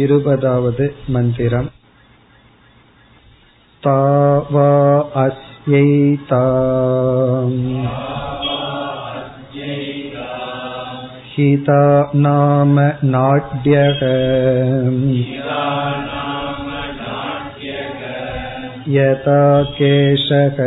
[0.00, 1.66] இருपदावद् मन्दिरम्
[3.86, 4.68] तावा
[5.22, 6.42] अस्यैता
[11.34, 11.82] हिता
[12.26, 12.74] नाम
[13.14, 14.00] नाड्यः
[18.96, 19.42] यथा
[19.76, 20.58] केशः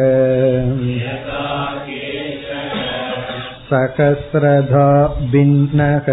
[3.70, 4.88] सहस्रधा
[5.34, 6.08] भिन्नः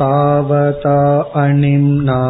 [0.00, 0.98] तावता
[1.42, 2.20] अणिम्ना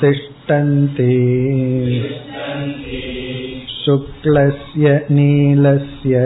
[0.00, 1.14] तिष्ठन्ति
[3.84, 6.22] शुक्लस्य नीलस्य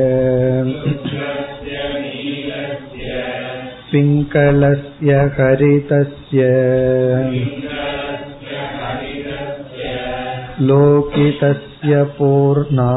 [3.93, 6.47] पिङ्गलस्य हरितस्य
[10.69, 12.91] लोकितस्य पूर्णा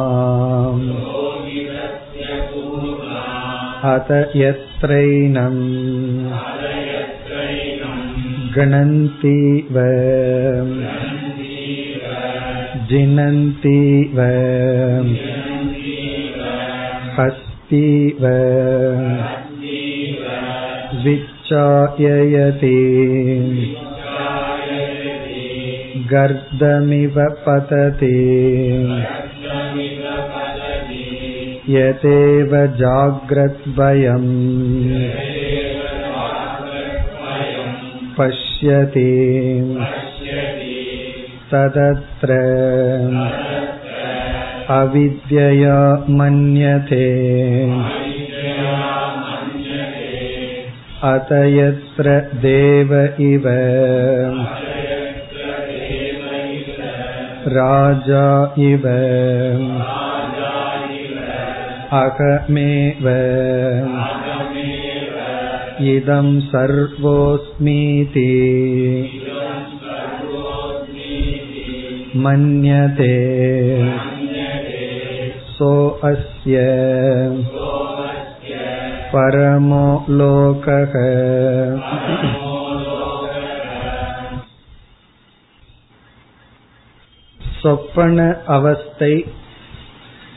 [3.93, 5.61] अत यत्रैनम्
[8.55, 9.77] गणन्तीव
[12.89, 14.19] जिनन्तीव
[17.17, 18.23] हस्तीव
[21.05, 22.77] विच्चाययति
[26.13, 28.15] गर्दमिव पतति
[31.69, 34.31] यदेव जाग्रद्वयम्
[38.17, 39.11] पश्यति
[41.51, 42.37] तदत्र
[44.75, 45.79] अविद्यया
[46.19, 47.09] मन्यते
[51.09, 52.93] अत यत्र देव
[53.25, 53.47] इव
[57.57, 58.27] राजा
[58.69, 58.87] इव
[62.01, 63.07] अहमेव
[65.93, 68.31] इदं सर्वोऽस्मीति
[72.23, 73.13] मन्यते
[75.55, 76.59] सोऽस्य
[79.13, 79.87] परमो
[80.19, 80.93] लोकः
[87.61, 88.19] சொப்பன
[88.55, 89.13] அவஸ்தை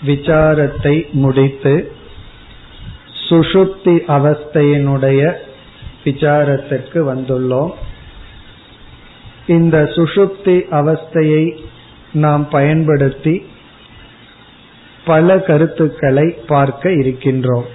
[0.06, 1.91] விசாரத்தை முடித்து
[3.30, 5.34] சுஷுப்தி அவஸ்தையினுடைய
[6.03, 7.72] விசாரத்திற்கு வந்துள்ளோம்.
[9.47, 11.59] இந்த சுஷுப்தி அவஸ்தையை
[12.13, 13.46] நாம் பயன்படுத்தி
[15.06, 17.66] பல கருத்துக்களை பார்க்க இருக்கின்றோம்.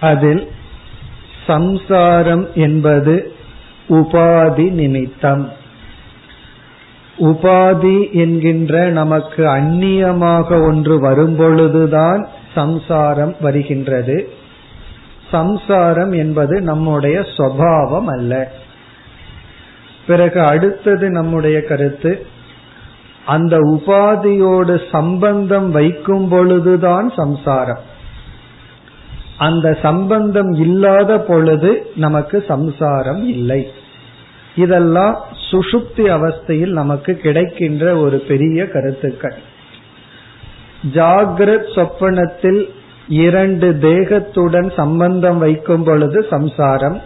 [0.00, 0.48] அதில்
[1.46, 3.32] சம்சாரம் என்பது
[3.88, 5.52] உபாதி நிமித்தம்.
[7.18, 14.32] உபாதி என்கின்ற நமக்கு அந்நியமாக ஒன்று வரும்பொழுதுதான் சம்சாரம் வருகின்றது.
[15.30, 18.52] சம்சாரம் என்பது நம்முடைய சுவாவம் அல்ல.
[20.06, 22.26] பிறகு அடுத்தது நம்முடைய கருத்து
[23.26, 27.80] அந்த உபாதியோடு சம்பந்தம் வைக்கும் பொழுதுதான் சம்சாரம்.
[29.38, 33.72] அந்த சம்பந்தம் இல்லாத பொழுது நமக்கு சம்சாரம் இல்லை.
[34.56, 39.34] இதெல்லாம் சுஷுப்தி அவஸ்தையில் நமக்கு கிடைக்கின்ற ஒரு பெரிய கருத்துக்கள்.
[40.94, 42.70] ஜாகிரத் சொப்பனத்தில்
[43.08, 47.00] இரண்டு தேகத்துடன் சம்பந்தம் வைக்கும் பொழுது சம்சாரம்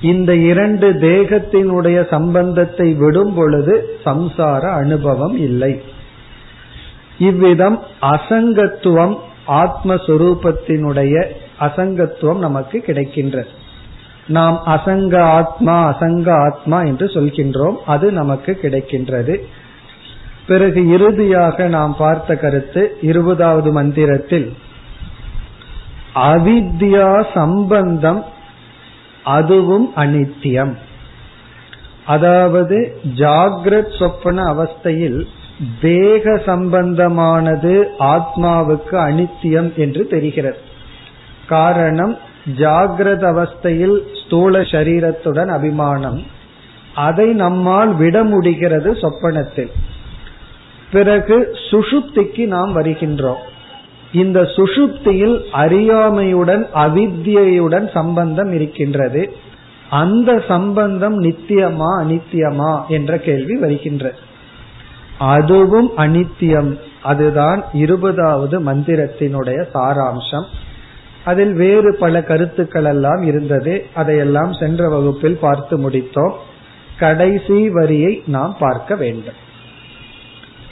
[0.00, 5.82] இந்த இரண்டு தேகத்தினுடைய சம்பந்தத்தை விடும் பொழுது சம்சார அனுபவம் இல்லை.
[7.18, 9.16] இவ்விதம் அசங்கத்துவம்
[9.48, 11.24] ஆத்மஸ்வரூபத்தினுடைய
[11.60, 13.48] அசங்கத்துவம் நமக்கு கிடைக்கின்றது.
[14.26, 17.76] நாம் அசங்க ஆத்மா அசங்க ஆத்மா என்று சொல்கின்றோம்.
[17.86, 19.36] அது நமக்கு கிடைக்கின்றது.
[20.46, 24.56] பிறகு இறுதியாக நாம் பார்த்த கருத்து இருபதாவது மந்திரத்தில்
[26.14, 28.24] அவித்யா சம்பந்தம்
[29.24, 30.74] அதுவும் அனித்தியம்
[32.06, 35.26] அதாவது ஜாகிரத் சொப்பன அவஸ்தையில்
[35.80, 40.58] தேக சம்பந்தமானது ஆத்மாவுக்கு அனித்தியம் என்று தெரிகிறது.
[41.46, 42.18] காரணம்
[42.54, 46.22] ஜாகிரத அவஸ்தையில் ஸ்தூல சரீரத்துடன் அபிமானம்.
[46.94, 49.70] அதை நம்மால் விட முடிகிறது சொப்பனத்தில்.
[50.92, 53.42] பிறகு சுஷுப்திக்கு நாம் வருகின்றோம்.
[54.12, 59.36] இந்த சுஷுப்தியில் அறியாமையுடன் அவித்தியுடன் சம்பந்தம் இருக்கின்றது.
[59.90, 64.16] அந்த சம்பந்தம் நித்தியமா அனித்தியமா என்ற கேள்வி வருகின்றது.
[65.18, 66.78] அதுவும் அனித்தியம்.
[67.02, 70.44] அதுதான் இருபதாவது மந்திரத்தினுடைய சாராம்சம்.
[71.26, 73.74] அதில் வேறு பல கருத்துக்கள் எல்லாம் இருந்தது.
[73.94, 76.34] அதையெல்லாம் சென்ற வகுப்பில் பார்த்து முடித்தோம்.
[76.98, 79.38] கடைசி வரியை நாம் பார்க்க வேண்டும்.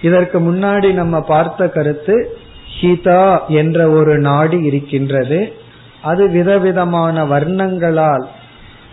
[0.03, 2.17] இதற்கு முன்னாடி நம்ம பார்த்த கருத்து
[2.81, 3.25] ஹிதா
[3.61, 5.41] என்ற ஒரு நாடி இருக்கின்றது.
[6.03, 8.25] அது விதவிதமான வர்ணங்களால்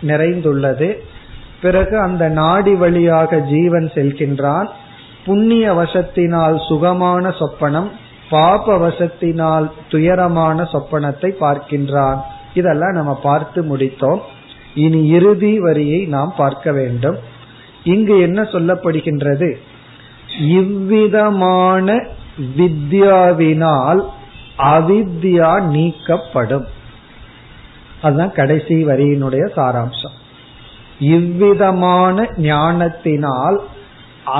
[0.06, 0.88] நிறைந்துள்ளது.
[1.62, 4.68] பிறகு அந்த நாடி வழியாக ஜீவன் செல்கின்றான்.
[5.24, 7.90] புண்ணிய வசத்தினால் சுகமான சொப்பனம்
[8.32, 12.20] பாப வசத்தினால் துயரமான சொப்பனத்தை பார்க்கின்றான்.
[12.54, 14.22] இதெல்லாம் நம்ம பார்த்து முடித்தோம்.
[14.84, 17.18] இனி இறுதி வரியை நாம் பார்க்க வேண்டும்.
[17.92, 19.48] இங்கு என்ன சொல்லப்படுகின்றது?
[20.58, 21.86] இவ்விதமான
[22.58, 24.02] வித்யாவினால்
[24.74, 26.66] அவித்யா நீக்கப்படும்.
[28.02, 30.16] அதுதான் கடைசி வரியினுடைய சாராம்சம்.
[31.14, 33.58] இவ்விதமான ஞானத்தினால்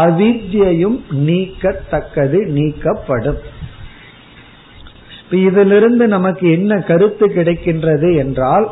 [0.02, 0.98] அவித்யையும்
[1.28, 3.40] நீக்கத்தக்கது நீக்கப்படும்.
[5.40, 8.68] இதிலிருந்து நமக்கு என்ன கருத்து கிடைக்கின்றது என்றால்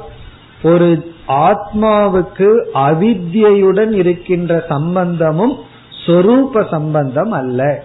[0.62, 5.58] ஒரு ஆத்மாவுக்கு அவித்யுடன் இருக்கின்ற சம்பந்தமும்
[6.06, 7.82] சொரூப சம்பந்தம் அல்ல.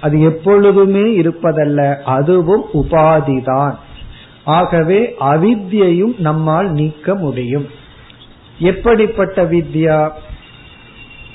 [0.00, 3.74] அது எப்பொழுதுமே இருப்பதல்ல அதுவும் உபாதிதான்.
[4.44, 7.66] ஆகவே அவித்யையும் நம்மால் நீக்க முடியும்.
[8.58, 10.10] எப்படிப்பட்ட வித்யா?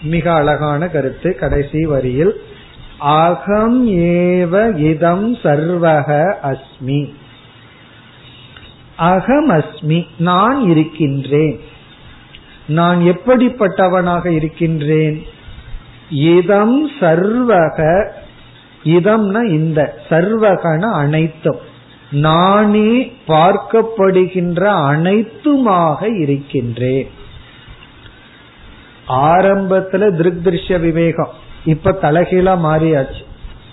[0.01, 2.41] மிக அழகான கருத்து கடைசி வரியில்.
[2.99, 7.13] அகம் ஏவ இதம் சர்வக அஸ்மி.
[8.95, 11.59] அகம் அஸ்மி நான் இருக்கின்றேன்.
[12.67, 15.25] நான் எப்படிப்பட்டவனாக இருக்கின்றேன்?
[16.09, 18.09] இதம் சர்வக
[18.83, 21.59] இதம்னா இந்த சர்வகன அனைத்தும்.
[22.11, 27.09] நானே பார்க்கப்படுகின்ற அனைத்துமாக இருக்கின்றேன்.
[29.07, 31.45] ஆரம்பத்துல திருஷ்ய விவேகம்.
[31.65, 33.25] இப்ப தலைகீழா மாறியாச்சு.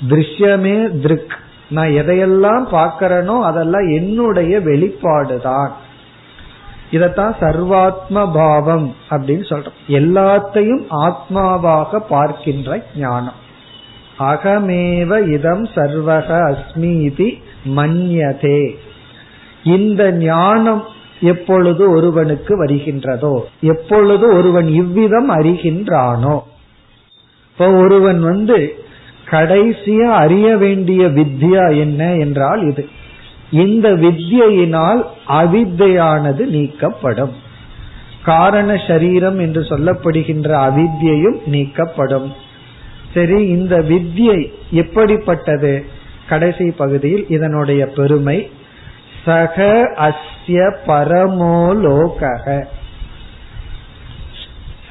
[0.08, 1.34] திருஷ்யமே திருக்.
[1.70, 5.68] நான் எதையெல்லாம் பார்க்கிறனோ அதெல்லாம் என்னுடைய வெளிப்பாடுதான்.
[6.92, 9.88] இதத்தான் சர்வாத்ம பாவம் அப்படின்னு சொல்றோம்.
[9.88, 13.42] எல்லாத்தையும் ஆத்மாவாக பார்க்கின்ற ஞானம்.
[14.18, 17.42] அகமேவ இதம் சர்வக அஸ்மிதி
[17.76, 18.76] மன்யதே.
[19.64, 20.84] இந்த ஞானம்
[21.20, 26.40] எப்பொழுது ஒருவனுக்கு வருகின்றதோ எப்பொழுது ஒருவன் இவ்விதம் அறிகின்றானோ
[27.58, 28.74] இப்ப ஒருவன் வந்து
[29.30, 32.88] கடைசியா அறிய வேண்டிய வித்யா என்ன என்றால் இது.
[33.50, 37.32] இந்த வித்யினால் அவித்தையானது நீக்கப்படும்.
[38.24, 42.34] காரண சரீரம் என்று சொல்லப்படுகின்ற அவித்யும் நீக்கப்படும்.
[43.14, 45.84] சரி இந்த வித்யை எப்படிப்பட்டது?
[46.28, 48.50] கடைசி பகுதியில் இதனுடைய பெருமை
[49.24, 52.64] சக அஸ்ய பரமோலோக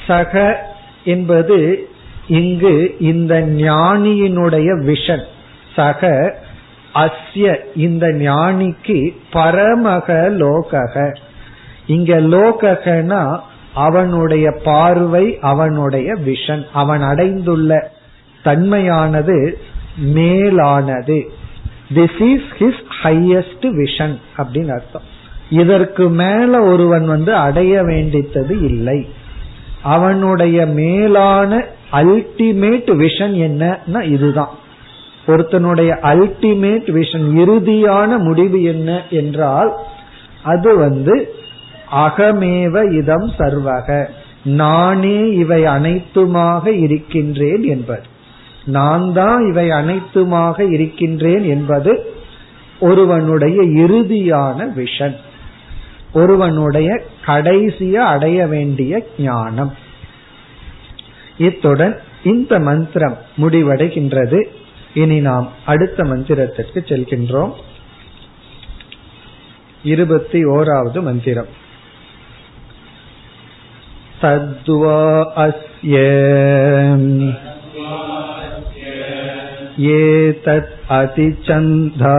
[0.08, 0.66] சக
[1.04, 1.88] என்பது
[2.28, 5.24] இங்கு இந்த ஞானியினுடைய விஷன்
[5.76, 6.36] சக
[6.96, 11.16] அஸ்ய இந்த ஞானிக்கு பரமக லோகக.
[11.88, 13.40] இங்க லோககனா
[13.74, 17.92] அவனுடைய பார்வை அவனுடைய விஷன் அவன் அடைந்துள்ள
[18.46, 19.58] தன்மையானது
[19.98, 21.32] மேலானது.
[21.96, 25.02] This is his highest vision அப்படின்னு அர்த்தம்.
[25.50, 29.10] இதற்கு மேல ஒருவன் வந்து அடைய வேண்டித்தது இல்லை.
[29.82, 34.54] அவனுடைய மேலான அல்டிமேட் விஷன் என்னன்னா இதுதான்.
[35.28, 39.72] ஒருத்தனுடைய அல்டிமேட் விஷன் இறுதியான முடிவு என்ன என்றால்
[40.44, 41.34] அது வந்து
[41.92, 44.06] அகமேவ இதம் சர்வக.
[44.44, 48.04] நானே இவை அனைத்துமாக இருக்கின்றேன் என்பது.
[48.66, 52.12] நான் தான் இவை அனைத்துமாக இருக்கின்றேன் என்பது
[52.80, 55.16] ஒருவனுடைய இறுதியான விஷன்
[56.14, 56.90] ஒருவனுடைய
[57.26, 59.74] கடைசிய அடைய வேண்டிய ஞானம்.
[61.43, 61.95] இத்துடன்
[62.25, 64.41] இந்த மந்திரம் முடிவடைகின்றது
[64.95, 67.53] இனி நாம் அடுத்த மந்திரத்திற்கு செல்கின்றோம்
[69.85, 71.53] இருபத்தி ஓராவது மந்திரம்
[74.21, 75.03] தத்வா
[75.39, 75.97] அஸ்ய
[79.81, 82.15] एतत् अतिचन्दा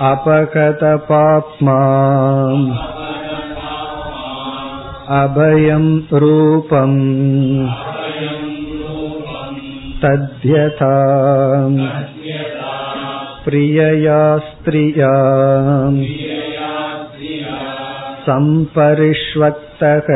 [0.00, 1.78] अपगतपाप्मा
[5.20, 5.86] अभयं
[6.22, 6.98] रूपम्
[10.02, 10.94] तद्यथा
[13.44, 15.12] प्रियया स्त्रिया
[18.26, 20.08] सम्परिष्वक्तः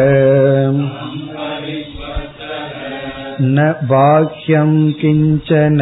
[3.56, 5.80] न बाह्यं किञ्चन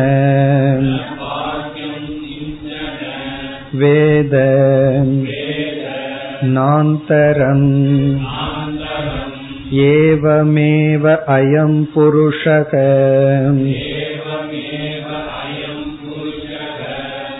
[3.82, 4.34] वेद
[6.56, 7.64] नान्तरम्
[9.84, 12.72] एवमेव अयं पुरुषः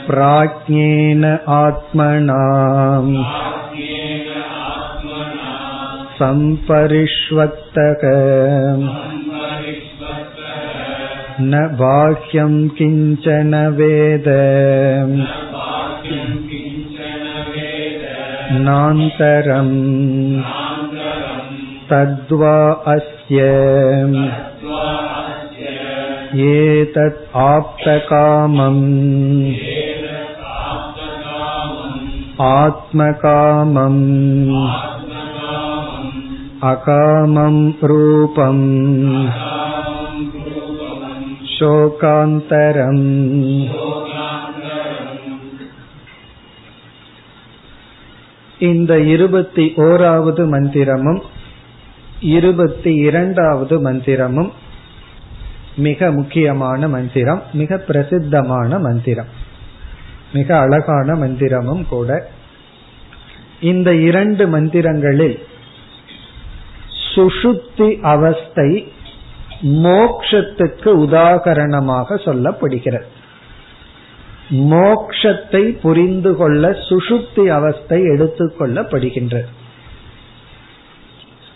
[0.09, 1.25] प्राज्ञेन
[1.57, 2.43] आत्मना
[6.19, 8.03] सम्परिष्वक्तः
[11.41, 14.29] न बाह्यं किञ्चन वेद
[18.67, 19.75] नान्तरम्
[21.91, 22.57] तद्वा
[22.95, 23.43] अस्य
[26.47, 28.83] एतत् आप्तकामम्
[32.47, 34.03] आत्मकामम्
[36.73, 37.57] अकामं
[37.91, 38.65] रूपम्
[41.57, 43.05] शोकान्तरम्
[48.61, 51.19] இந்த இருபத்தி ஓராவது மந்திரமும்
[52.22, 54.50] இருபத்தி இரண்டாவது மந்திரமும்
[55.76, 59.26] மிக முக்கியமான மந்திரம் மிக பிரசித்தமான மந்திரம்.
[60.34, 62.30] மிக அழகான மந்திரமும் கூட.
[63.62, 65.40] இந்த இரண்டு மந்திரங்களில்
[67.16, 68.94] சுஷுப்தி அவஸ்தை
[69.62, 73.06] மோக்ஷத்துக்கு உதாகரணமாக சொல்லப்படுகிறது.
[74.50, 79.60] மோக்ஷத்தை புரிந்து கொள்ள சுஷுப்தி அவஸ்தை எடுத்துக்கொள்ளப்படுகின்றது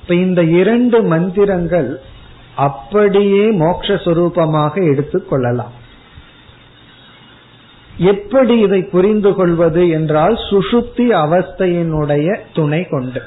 [0.07, 1.99] இப்ப இந்த இரண்டு மந்திரங்கள்
[2.55, 5.73] அப்படியே மோக்ஷரூபமாக எடுத்துக்கொள்ளலாம்
[7.97, 13.21] எப்படி இதை புரிந்து கொள்வது என்றால் சுசுப்தி அவஸ்தையினுடைய துணை கொண்டு.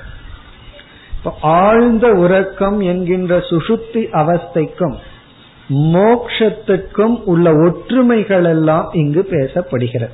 [1.40, 4.96] ஆழ்ந்த உறக்கம் என்கின்ற சுசுப்தி அவஸ்தைக்கும்
[5.68, 10.12] மோக்ஷத்துக்கும் உள்ள ஒற்றுமைகள் எல்லாம் இங்கு பேசப்படுகிறது.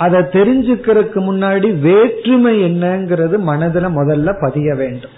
[0.00, 5.16] அதை தெரிஞ்சுக்கிறதுக்கு முன்னாடி வேற்றுமை என்னங்கிறது மனதில் முதல்ல பதிய வேண்டும்.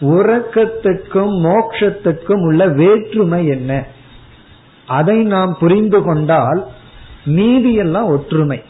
[0.00, 3.86] உறக்கத்துக்கும் மோக்ஷத்துக்கும் உள்ள வேற்றுமை என்ன?
[4.86, 6.66] அதை நாம் புரிந்து கொண்டால்
[7.26, 8.62] நீதியெல்லாம் ஒற்றுமை.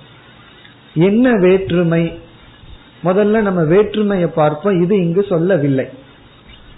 [0.94, 2.18] என்ன வேற்றுமை?
[3.04, 4.82] முதல்ல நம்ம வேற்றுமையை பார்ப்போம்.
[4.82, 5.88] இது இங்கு சொல்லவில்லை.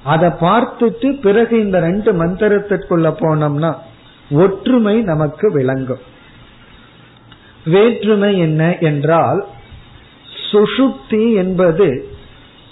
[0.02, 3.75] அதை பார்த்துட்டு பிறகு இந்த ரெண்டு மந்திரத்திற்குள்ள போனோம்னா
[4.30, 6.14] ஒற்றுமை நமக்கு விளங்கும்.
[7.66, 9.46] வேற்றுமை என்ன என்றால்
[10.52, 12.08] சுஷுப்தி என்பது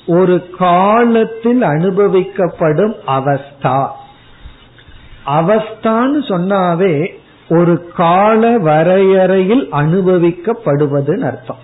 [0.07, 3.89] ஒரு காலத்தில் அனுபவிக்கப்படும் அவஸ்தா.
[5.27, 7.15] அவஸ்தான்னு சொன்னாவே
[7.49, 11.63] ஒரு கால வரையறையில் அனுபவிக்கப்படுவதுன்னு அர்த்தம்.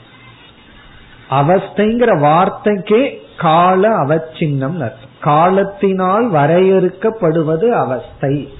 [1.31, 5.09] அவஸ்தைங்கிற வார்த்தைக்கே கால அவச்சின்னம் அர்த்தம்.
[5.21, 8.55] காலத்தினால் வரையறுக்கப்படுவது அவஸ்தை.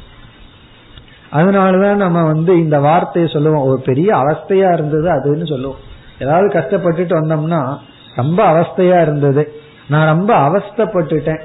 [1.33, 3.67] அதனாலதான் நம்ம வந்து இந்த வார்த்தையை சொல்லுவோம்.
[3.67, 5.89] ஒரு பெரிய அவஸ்தையா இருந்தது அதுன்னு சொல்லுவோம்.
[6.21, 7.77] ஏதாவது கஷ்டப்பட்டுட்டு வந்தோம்னா
[8.15, 9.53] ரொம்ப அவஸ்தையா இருந்தது.
[9.89, 11.43] நான் ரொம்ப அவஸ்தப்பட்டுட்டேன்.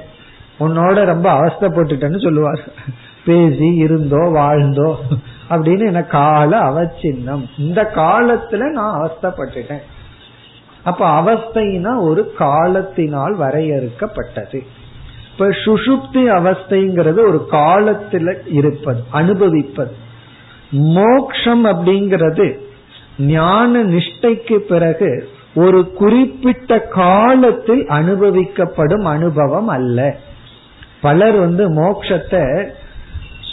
[0.60, 2.60] உன்னோட ரொம்ப அவஸ்தப்பட்டுட்டேன்னு சொல்லுவார்.
[3.24, 4.98] பேசி இருந்தோ வாழ்ந்தோ
[5.50, 7.44] அப்படின்னு என்ன கால அவச்சின்னம்.
[7.58, 9.82] இந்த காலத்துல நான் அவஸ்தப்பட்டுட்டேன்.
[10.84, 14.60] அப்ப அவஸ்தைனா ஒரு காலத்தினால் வரையறுக்கப்பட்டது.
[15.38, 19.94] இப்ப சுஷுப்தி அவஸ்தைங்கிறது ஒரு காலத்துல இருப்பது அனுபவிப்பது.
[20.70, 22.58] மோக்ஷம் அப்படிங்கிறது
[23.18, 30.16] ஞான நிஷ்டைக்கு பிறகு ஒரு குறிப்பிட்ட காலத்தில் அனுபவிக்கப்படும் அனுபவம் அல்ல.
[31.00, 32.68] பலர் வந்து மோக்ஷத்தை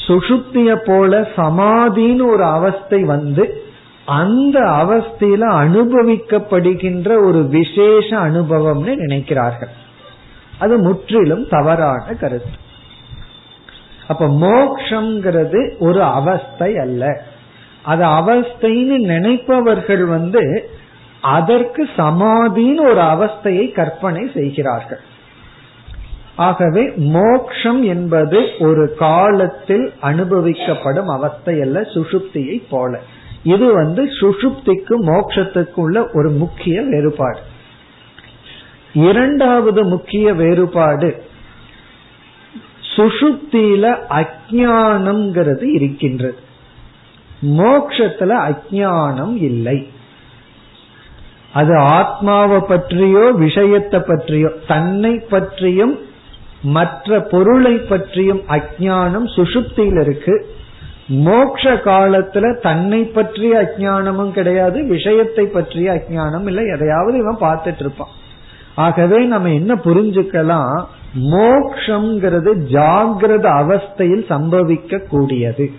[0.07, 3.63] சுசுப்திய போல சமாதின்னு ஒரு அவஸ்தை வந்து
[4.05, 9.73] அந்த அவஸ்தையில அனுபவிக்கப்படுகின்ற ஒரு விசேஷ அனுபவம்னு நினைக்கிறார்கள்.
[10.63, 12.57] அது முற்றிலும் தவறான கருத்து.
[14.07, 17.21] அப்ப மோக்ஷங்கிறது ஒரு அவஸ்தை அல்ல.
[17.83, 20.43] அது அவஸ்தைன்னு நினைப்பவர்கள் வந்து
[21.21, 25.01] அதற்கு சமாதின்னு ஒரு அவஸ்தையை கற்பனை செய்கிறார்கள்.
[26.35, 32.99] ஆகவே மோக்ஷம் என்பது ஒரு காலத்தில் அனுபவிக்கப்படும் அவஸ்தை அல்ல சுஷுப்தியை போல.
[33.43, 37.39] இது வந்து சுசுப்திக்கும் மோக்ஷத்துக்கும் உள்ள ஒரு முக்கிய வேறுபாடு.
[38.93, 41.23] இரண்டாவது முக்கிய வேறுபாடு.
[42.95, 46.37] சுஷுப்தியில அஜானம்ங்கிறது இருக்கின்றது.
[47.41, 49.89] மோக்ஷத்துல அஜானம் இல்லை.
[51.53, 55.99] அது ஆத்மாவை பற்றியோ விஷயத்தை பற்றியோ தன்னை பற்றியும்
[56.61, 60.55] மற்ற பொருளை பற்றியும் அஜானம் சுஷுப்தியில் இருக்கு.
[61.07, 66.63] மோக்ஷ காலத்துல தன்னை பற்றிய அஜானமும் கிடையாது விஷயத்தை பற்றிய அஜானம் இல்லை.
[66.67, 68.21] எதையாவது இவன் பார்த்துட்டு இருப்பான்.
[68.75, 70.85] ஆகவே நம்ம என்ன புரிஞ்சுக்கலாம்?
[71.19, 75.71] மோக்ஷங்கிறது ஜாகிரத அவஸ்தையில் சம்பவிக்க கூடியது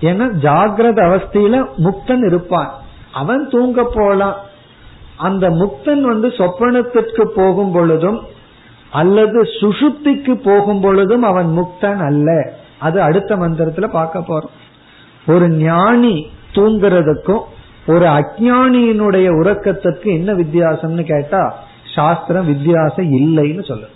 [0.00, 2.74] ஏன்னா ஜாகிரத அவஸ்தையில முக்தன் இருப்பான்.
[3.12, 4.36] அவன் தூங்க போலாம்.
[5.16, 8.20] அந்த முக்தன் வந்து சொப்பனத்திற்கு போகும் பொழுதும்
[8.90, 12.52] அல்லது சுசுப்திக்கு போகும் பொழுதும் அவன் முக்தன் அல்ல.
[12.78, 14.54] அது அடுத்த மந்திரத்துல பார்க்க போறோம்.
[15.26, 17.42] ஒரு ஞானி தூங்குறதுக்கும்
[17.86, 21.58] ஒரு அஜானியினுடைய உறக்கத்திற்கு என்ன வித்தியாசம்னு கேட்டா
[21.94, 23.90] சாஸ்திரம் வித்தியாசம் இல்லைன்னு சொல்லுது.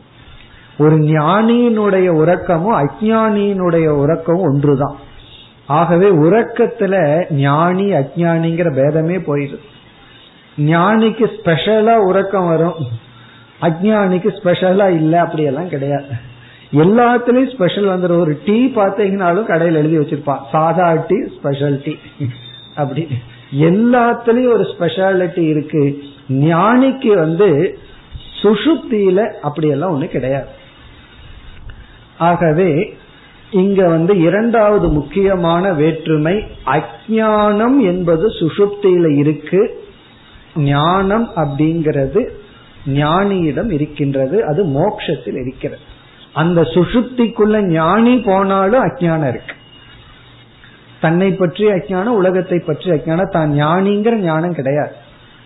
[0.78, 4.96] ஒரு ஞானியினுடைய உறக்கமும் அஜானியினுடைய உறக்கமும் ஒன்றுதான்.
[5.66, 9.58] ஆகவே உறக்கத்துல ஞானி அஜானிங்கிற பேதமே போயிடுது.
[10.58, 12.74] ஞானிக்கு ஸ்பெஷலா உறக்கம் வரும்.
[13.60, 16.04] அஜானிக்கு ஸ்பெஷலா இல்ல அப்படியெல்லாம் கிடையாது.
[16.72, 20.38] எல்லாத்துலயும் ஸ்பெஷல் வந்துடும் ஒரு டீ பார்த்தீங்கன்னாலும் கடையில் எழுதி வச்சிருப்பான்.
[20.52, 21.96] சாதா டீ ஸ்பெஷல் டீ.
[22.74, 23.08] அப்படி.
[23.52, 26.02] எல்லாத்துலயும் ஒரு ஸ்பெஷாலிட்டி இருக்கு.
[26.28, 27.78] ஞானிக்கு வந்து
[28.42, 30.46] சுசுப்தியில அப்படியெல்லாம் ஒண்ணு கிடையாது.
[32.18, 32.96] ஆகவே
[33.50, 39.84] இங்க வந்து இரண்டாவது முக்கியமான வேற்றுமை அஜானம் என்பது சுசுப்தியில இருக்கு.
[40.56, 42.28] ஞானம் அப்படிங்கிறது
[42.86, 45.80] ஞானியிடம் இருக்கின்றது அது மோட்சத்தில் இருக்கிறது.
[46.32, 49.55] அந்த சுசுப்திக்குள்ள ஞானி போனாலும் அஜானம் இருக்கு.
[51.06, 54.94] தன்னை பற்றி அஜானம் உலகத்தை பற்றி அஜானம் தான் ஞானிங்கிற ஞானம் கிடையாது.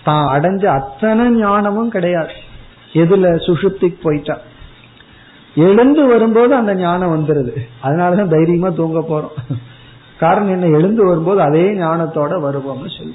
[0.04, 2.34] தான் அடைஞ்ச அத்தனை ஞானமும் கிடையாது.
[3.02, 4.44] எதுல சுசுப்திக்கு போயிட்டான்
[5.66, 7.52] எழுந்து வரும்போது அந்த ஞானம் வந்துருது.
[7.86, 9.36] அதனாலதான் தைரியமா தூங்க போறோம்.
[10.22, 10.66] காரணம் என்ன?
[10.78, 13.14] எழுந்து வரும்போது அதே ஞானத்தோட வருவோம்னு சொல்லி.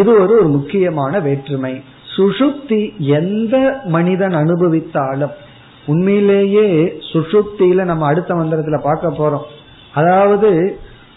[0.00, 1.72] இது ஒரு ஒரு முக்கியமான வேற்றுமை.
[2.14, 2.80] சுஷுப்தி
[3.18, 3.56] எந்த
[3.94, 5.34] மனிதன் அனுபவித்தாலும்
[5.86, 6.66] உண்மையிலேயே
[7.10, 9.46] சுஷுப்தியில நம்ம அடுத்த மந்திரத்துல பார்க்க போறோம்.
[10.00, 10.50] அதாவது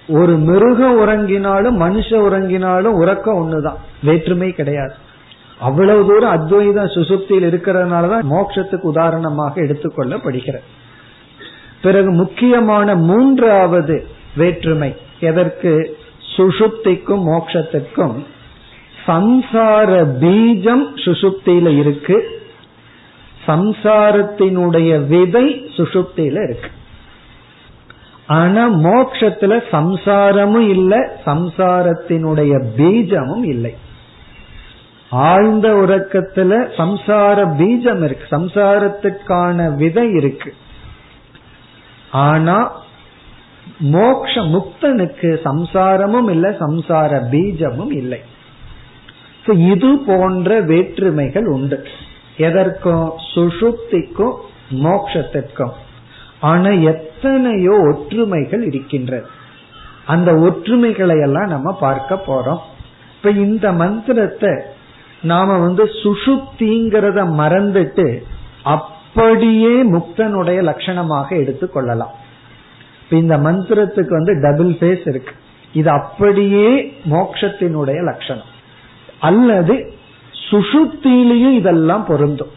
[0.07, 3.77] ஒரு மிருகம் உறங்கினாலும் மனுஷ உறங்கினாலும் உறக்கம் ஒண்ணுதான்.
[4.03, 4.93] வேற்றுமை கிடையாது.
[5.59, 10.63] அவ்வளவு தூரம் அத்வைத சுசுப்தியில் இருக்கிறதுனாலதான் மோட்சத்துக்கு உதாரணமாக எடுத்துக்கொள்ளப்படுகிறது
[11.81, 14.05] பிறகு முக்கியமான மூன்றாவது
[14.37, 15.97] வேற்றுமை எதற்கு?
[16.37, 18.25] சுசுப்திக்கும் மோட்சத்துக்கும்.
[19.07, 22.41] சம்சார பீஜம் சுசுப்தியில இருக்கு.
[23.47, 26.69] சம்சாரத்தினுடைய விதை சுசுப்தியில இருக்கு.
[28.27, 33.75] ஆனா மோக்ஷத்துல சம்சாரமும் இல்லை சம்சாரத்தினுடைய பீஜமும் இல்லை.
[35.09, 40.53] ஆழ்ந்த உறக்கத்துல சம்சார பீஜம் இருக்கு சம்சாரத்துக்கான விதை இருக்கு.
[42.11, 42.83] ஆனா
[43.77, 48.21] மோக்ஷ முக்தனுக்கு சம்சாரமும் இல்லை சம்சார பீஜமும் இல்லை.
[49.47, 51.87] இது போன்ற வேற்றுமைகள் உண்டு.
[52.37, 53.11] எதற்கும்?
[53.35, 54.35] சுசுப்திக்கும்
[54.71, 55.71] மோக்ஷத்திற்கும்.
[56.49, 59.27] ஆனா எத்தனையோ ஒற்றுமைகள் இருக்கின்றது
[60.13, 62.63] அந்த ஒற்றுமைகளை எல்லாம் நம்ம பார்க்க போறோம்.
[63.17, 64.53] இப்ப இந்த மந்திரத்தை
[65.31, 68.07] நாம வந்து சுசுப்திங்கிறத மறந்துட்டு
[68.75, 72.13] அப்படியே முக்தனுடைய லட்சணமாக எடுத்துக்கொள்ளலாம்
[73.01, 75.33] இப்ப இந்த மந்திரத்துக்கு வந்து டபுள் ஃபேஸ் இருக்கு.
[75.73, 76.69] இது அப்படியே
[77.11, 78.51] மோக்ஷத்தினுடைய லட்சணம்.
[79.19, 79.75] அல்லது
[80.49, 82.53] சுசுப்தியிலையும் இதெல்லாம் பொருந்தும்.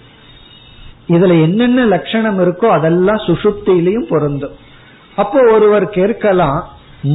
[1.09, 4.57] இதுல என்னென்ன லட்சணம் இருக்கோ அதெல்லாம் சுசுப்தியிலையும் பொருந்தும்.
[5.17, 6.59] அப்போ ஒருவர் கேட்கலாம்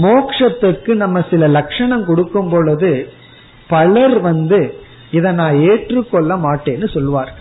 [0.06, 2.92] மோக்ஷத்துக்கு நம்ம சில லட்சணம் கொடுக்கும் பொழுது
[3.68, 4.60] பலர் வந்து
[5.12, 7.32] இதை நான் ஏற்றுக்கொள்ள மாட்டேன்னு சொல்லுவார்.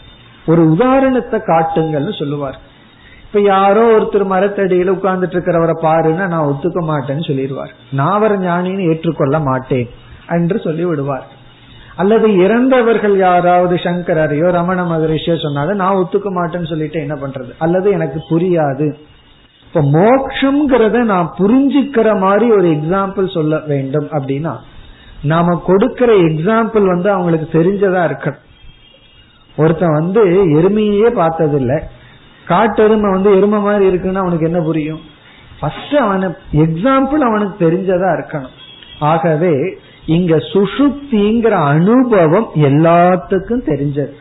[0.47, 2.59] ஒரு உதாரணத்தை காட்டுங்கள்னு சொல்லுவார்.
[3.27, 7.73] இப்ப யாரோ ஒருத்தர் மரத்தடியில உட்கார்ந்துட்டு இருக்கிறவரை பாருன்னா நான் ஒத்துக்க மாட்டேன்னு சொல்லிடுவார்.
[7.99, 9.87] நான் அவர் ஞானின்னு ஏற்றுக்கொள்ள மாட்டேன்
[10.37, 11.27] என்று சொல்லி விடுவார்
[11.97, 17.51] அல்லது இறந்தவர்கள் யாராவது சங்கரையோ ரமண மகரிஷியோ சொன்னாலும் நான் ஒத்துக்க மாட்டேன்னு சொல்லிட்டு என்ன பண்றது?
[17.59, 18.95] அல்லது எனக்கு புரியாது.
[19.67, 24.57] இப்ப மோக்ஷங்கிறத நான் புரிஞ்சுக்கிற மாதிரி ஒரு எக்ஸாம்பிள் சொல்ல வேண்டும் அப்படின்னா
[25.23, 28.51] நாம கொடுக்கிற எக்ஸாம்பிள் வந்து அவங்களுக்கு தெரிஞ்சதா இருக்கணும்.
[29.57, 31.89] ஒருத்தன் வந்து எருமையே பார்த்தது இல்ல
[32.45, 35.01] காட்டெருமை வந்து எருமை மாதிரி இருக்குன்னா அவனுக்கு என்ன புரியும்?
[35.61, 38.55] ஃபர்ஸ்ட் அவனு எக்ஸாம்பிள் அவனுக்கு தெரிஞ்சதா இருக்கணும்.
[39.01, 44.13] ஆகவே இங்க சுசுப்திங்கிற அனுபவம் எல்லாத்துக்கும் தெரிஞ்சது.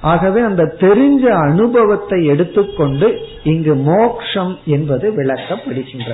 [0.00, 6.12] ஆகவே அந்த தெரிஞ்ச அனுபவத்தை எடுத்துக்கொண்டு இங்கு மோக்ஷம் என்பது விளக்கப்படுகின்ற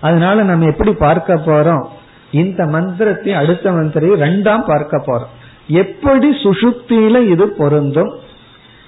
[0.00, 1.86] அதனால நம்ம எப்படி பார்க்க போறோம்?
[2.30, 5.46] இந்த மந்திரத்தை அடுத்த மந்திரை ரெண்டாம் பார்க்க போறோம்.
[5.66, 8.14] எப்படி சுசுப்தியில இது பொருந்தும்?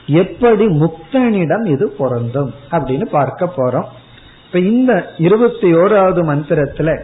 [0.06, 2.54] எப்படி முக்தனிடம் இது பொருந்தும்?
[2.70, 3.84] அப்படின்னு பார்க்க போறோம்.
[4.46, 7.02] இப்ப இந்த இருபத்தி ஓராவது மந்திரத்துல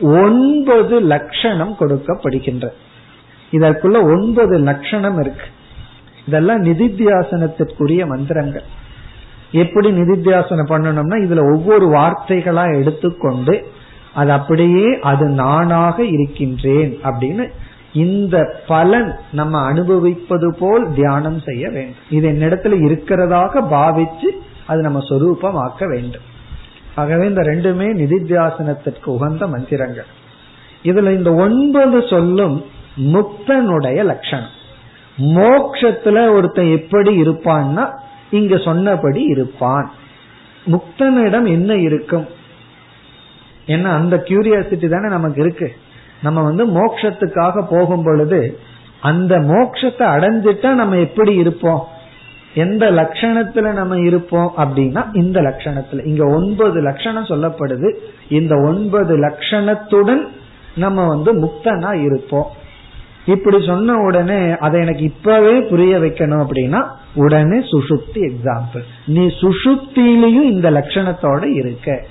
[0.00, 2.68] ஒன்பது லட்சணம் கொடுக்கப்படுகின்ற.
[3.52, 5.44] இதற்குள்ள ஒன்பது லட்சணம் இருக்கு.
[6.26, 8.62] இதெல்லாம் நிதித்தியாசனத்திற்குரிய மந்திரங்கள்.
[9.52, 13.66] எப்படி நிதித்தியாசனம் பண்ணணும்னா இதுல ஒவ்வொரு வார்த்தைகளா எடுத்துக்கொண்டு
[14.14, 17.50] அது அப்படியே அது நானாக இருக்கின்றேன் அப்படின்னு
[17.92, 21.94] இந்த பலன் நம்ம அனுபவிப்பது போல் தியானம் செய்ய வேண்டும்.
[22.10, 24.28] இது என்னிடத்துல இருக்கிறதாக பாவிச்சு
[24.66, 26.28] அது நம்ம சொரூபமாக்க வேண்டும்.
[27.00, 30.08] ஆகவே இந்த ரெண்டுமே நிதித்தியாசனத்திற்கு உகந்த மந்திரங்கள்.
[30.82, 32.56] இதுல இந்த ஒன்பது சொல்லும்
[33.14, 34.54] முக்தனுடைய லட்சணம்.
[35.36, 37.84] மோக்ஷத்துல ஒருத்தன் எப்படி இருப்பான்னா
[38.30, 39.88] இங்க சொன்னபடி இருப்பான்.
[40.66, 42.26] முக்தனிடம் என்ன இருக்கும்?
[43.66, 45.68] ஏன்னா அந்த கியூரியாசிட்டி தானே நமக்கு இருக்கு.
[46.22, 48.40] நம்ம வந்து மோக்ஷத்துக்காக போகும் பொழுது
[49.00, 51.82] அந்த மோக்ஷத்தை அடைஞ்சிட்டா நம்ம எப்படி இருப்போம்?
[52.54, 56.06] எந்த லட்சணத்துல நம்ம இருப்போம் அப்படின்னா இந்த லட்சணத்துல.
[56.06, 57.94] இங்க ஒன்பது லட்சணம் சொல்லப்படுது.
[58.28, 60.28] இந்த ஒன்பது லட்சணத்துடன்
[60.74, 62.46] நம்ம வந்து முக்தனா இருப்போம்.
[63.26, 70.70] இப்படி சொன்ன உடனே அதை எனக்கு இப்பவே புரிய வைக்கணும் அப்படின்னா உடனே சுசுப்தி எக்ஸாம்பிள் நீ சுசுப்தியிலையும் இந்த
[70.70, 72.04] லட்சணத்தோட இருக்க.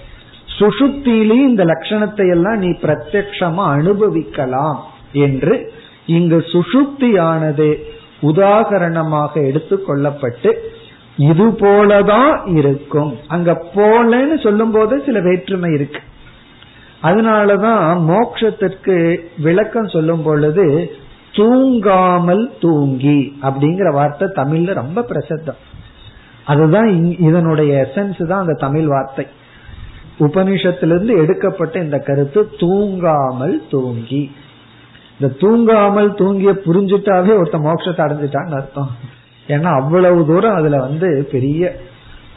[0.60, 5.73] சுசுப்தியிலையும் இந்த லட்சணத்தை எல்லாம் நீ பிரத்யக்ஷமா அனுபவிக்கலாம் என்று
[6.06, 7.75] இங்கு சுசுப்தியானது
[8.21, 10.53] உதாகரணமாக எடுத்துக் கொள்ளப்பட்டு
[11.17, 13.17] இது போலதான் இருக்கும்.
[13.27, 15.99] அங்க போலன்னு சொல்லும் போது சில வேற்றுமை இருக்கு.
[17.03, 20.91] அதனாலதான் மோக்ஷத்திற்கு விளக்கம் சொல்லும் பொழுது
[21.32, 25.60] தூங்காமல் தூங்கி அப்படிங்கிற வார்த்தை தமிழ்ல ரொம்ப பிரசித்தம்.
[26.45, 29.27] அதுதான் இதனுடைய எசன்ஸ் தான் அந்த தமிழ் வார்த்தை.
[30.19, 34.32] உபனிஷத்திலிருந்து எடுக்கப்பட்ட இந்த கருத்து தூங்காமல் தூங்கி.
[35.19, 38.91] இந்த தூங்காமல் தூங்கிய புரிஞ்சுட்டாவே ஒருத்த மோட்சத்தை அடைஞ்சிட்டான்னு அர்த்தம்.
[39.47, 41.82] ஏன்னா அவ்வளவு தூரம் அதுல வந்து பெரிய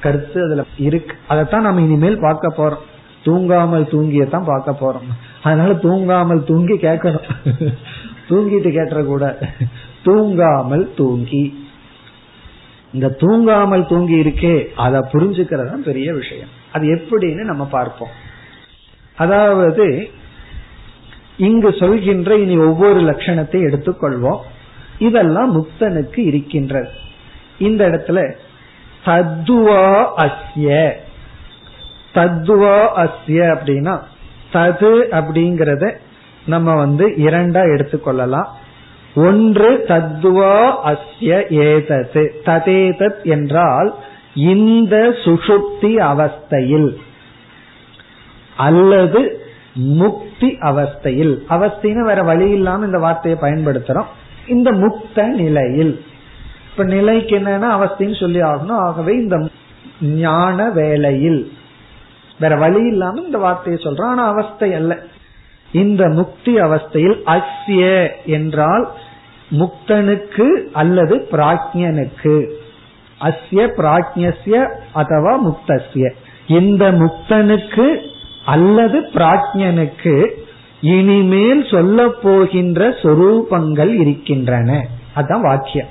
[0.00, 1.14] கருத்து அதுல இருக்கு.
[1.28, 2.84] அதைத்தான் நம்ம இனிமேல் பார்க்க போறோம்.
[3.24, 5.08] தூங்காமல் தூங்கியத்தான் பார்க்க போறோம்.
[5.42, 7.28] அதனால தூங்காமல் தூங்கி கேட்கணும்.
[8.28, 9.38] தூங்கிட்டு கேட்டுற கூட.
[10.04, 11.64] தூங்காமல் தூங்கி.
[12.92, 16.48] இந்த தூங்காமல் தூங்கி இருக்கே அதை புரிஞ்சுக்கிறது பெரிய விஷயம்.
[16.72, 18.08] அது எப்படின்னு நம்ம பார்ப்போம்.
[19.16, 20.10] அதாவது
[21.36, 24.38] இங்கு சொல்கின்ற இனி ஒவ்வொரு லட்சணத்தை எடுத்துக்கொள்வோம்.
[24.98, 26.88] இதெல்லாம் முக்தனுக்கு இருக்கின்றது.
[27.58, 28.32] இந்த இடத்துல
[29.04, 30.92] தத்துவா அஸ்ய.
[32.14, 34.00] தத்துவா அஸ்ய அப்படின்னா
[34.52, 35.96] தது அப்படிங்கறத
[36.46, 38.46] நம்ம வந்து இரண்டா எடுத்துக்கொள்ளலாம்.
[39.14, 42.42] ஒன்று தத்துவா அஸ்ய ஏதது.
[42.44, 43.94] ததேதத் என்றால்
[44.34, 46.96] இந்த சுஷுப்தி அவஸ்தையில்.
[48.56, 49.41] அல்லது
[49.72, 51.38] முக்தி அவஸ்தையில்.
[51.48, 54.06] அவஸ்தின்னு வேற வழி இல்லாம இந்த வார்த்தையை பயன்படுத்துறோம்.
[54.48, 56.04] இந்த முக்த நிலையில்.
[56.70, 58.78] இப்ப நிலைக்கு என்னன்னா அவஸ்தின்னு சொல்லி ஆகணும்.
[58.78, 59.48] ஆகவே இந்த
[60.00, 61.52] ஞான வேலையில்
[62.40, 64.06] வேற வழி இல்லாம இந்த வார்த்தையை சொல்றோம்.
[64.06, 64.98] ஆனா அவஸ்தை அல்ல.
[65.72, 68.88] இந்த முக்தி அவஸ்தையில் அஸ்ய என்றால்
[69.50, 72.50] முக்தனுக்கு அல்லது பிராஜ்யனுக்கு
[73.20, 76.10] அஸ்ய பிராஜ்யசிய அதவா முக்தசிய
[76.46, 78.10] இந்த முக்தனுக்கு
[78.44, 80.26] அல்லது பிராஜ்யனுக்கு
[80.80, 84.86] இனிமேல் சொல்ல போகின்ற சொரூபங்கள் இருக்கின்றன.
[85.16, 85.86] அதான் வாக்கியம்.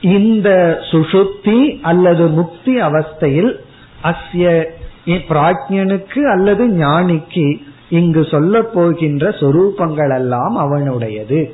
[0.00, 3.54] இந்த சுசுப்தி அல்லது முக்தி அவஸ்தையில்
[4.02, 4.64] அஸ்ய
[5.06, 11.52] பிராஜ்யனுக்கு அல்லது ஞானிக்கு இங்கு சொல்ல போகின்ற சொரூபங்கள் எல்லாம் அவனுடையது.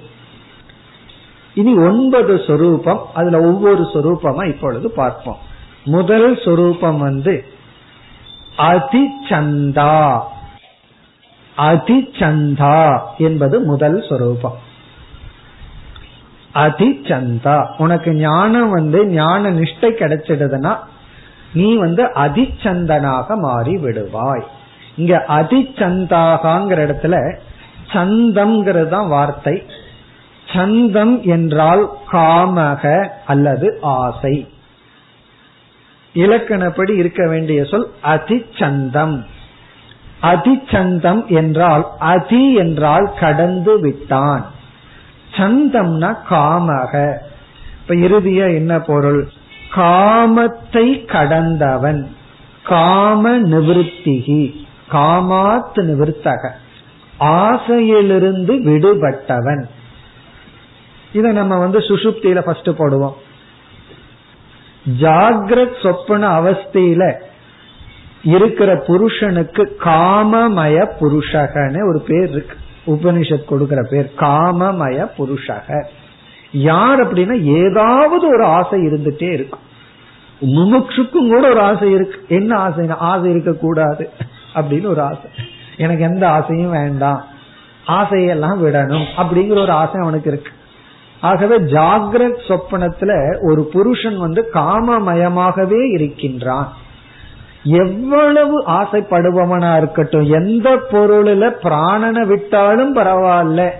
[1.55, 5.39] இனி ஒன்பது சொரூபம் அதுல ஒவ்வொரு சொரூபமா இப்பொழுது பார்ப்போம்.
[5.85, 7.45] முதல் சொரூபம் வந்து
[8.59, 10.21] அதிச்சந்தா.
[11.57, 14.59] அதிச்சந்தா என்பது முதல் சொரூபம்.
[16.55, 17.75] அதிச்சந்தா.
[17.77, 20.77] உனக்கு ஞானம் வந்து ஞான நிஷ்டை கிடைச்சிடுதுன்னா
[21.53, 24.43] நீ வந்து அதிச்சந்தனாக மாறி விடுவாய்
[24.97, 27.37] இங்க அதிச்சந்தாகாங்கிற இடத்துல
[27.93, 29.63] சந்தம்ங்கிறது தான் வார்த்தை.
[30.55, 34.54] சந்தம் என்றால் காமக அல்லது ஆசை.
[36.15, 39.25] இலக்கணப்படி இருக்க வேண்டிய சொல் அதிச்சந்தம்.
[40.23, 44.51] அதிச்சந்தம் என்றால் அதி என்றால் கடந்து விட்டான்.
[45.33, 47.17] சந்தம்னா காமக.
[47.81, 49.29] இப்ப இறுதிய என்ன பொருள்?
[49.71, 52.07] காமத்தை கடந்தவன்.
[52.65, 56.51] காம நிவத்திகி காமாத்து நிவர்த்தக.
[57.19, 59.65] ஆசையிலிருந்து விடுபட்டவன்.
[61.13, 63.15] இத நம்ம வந்து சுசுப்தியில ஃபர்ஸ்ட் போடுவோம்.
[65.01, 67.15] ஜாகிரத் சொப்பன அவஸ்தையில
[68.23, 72.57] இருக்கிற புருஷனுக்கு காமமய புருஷகன்னு ஒரு பேர் இருக்கு.
[72.87, 75.85] உபனிஷத் கொடுக்கிற பேர் காமமய புருஷக.
[76.53, 79.61] யார் அப்படின்னா ஏதாவது ஒரு ஆசை இருந்துட்டே இருக்கும்.
[80.41, 82.25] முமுட்சுக்கும் கூட ஒரு ஆசை இருக்கு.
[82.29, 84.11] என்ன ஆசை ஆசை இருக்க கூடாது
[84.55, 85.31] அப்படின்னு ஒரு ஆசை.
[85.77, 87.25] எனக்கு எந்த ஆசையும் வேண்டாம்.
[87.87, 90.51] ஆசையெல்லாம் விடணும் அப்படிங்கிற ஒரு ஆசை அவனுக்கு இருக்கு.
[91.25, 93.11] ஆகவே ஜாகிரத் சொப்பனத்துல
[93.51, 96.73] ஒரு புருஷன் வந்து காமமயமாகவே இருக்கின்றான்.
[97.63, 103.71] எவ்வளவு ஆசைப்படுபவனா இருக்கட்டும் எந்த பொருளில பிராணனை விட்டாலும் பரவாயில்ல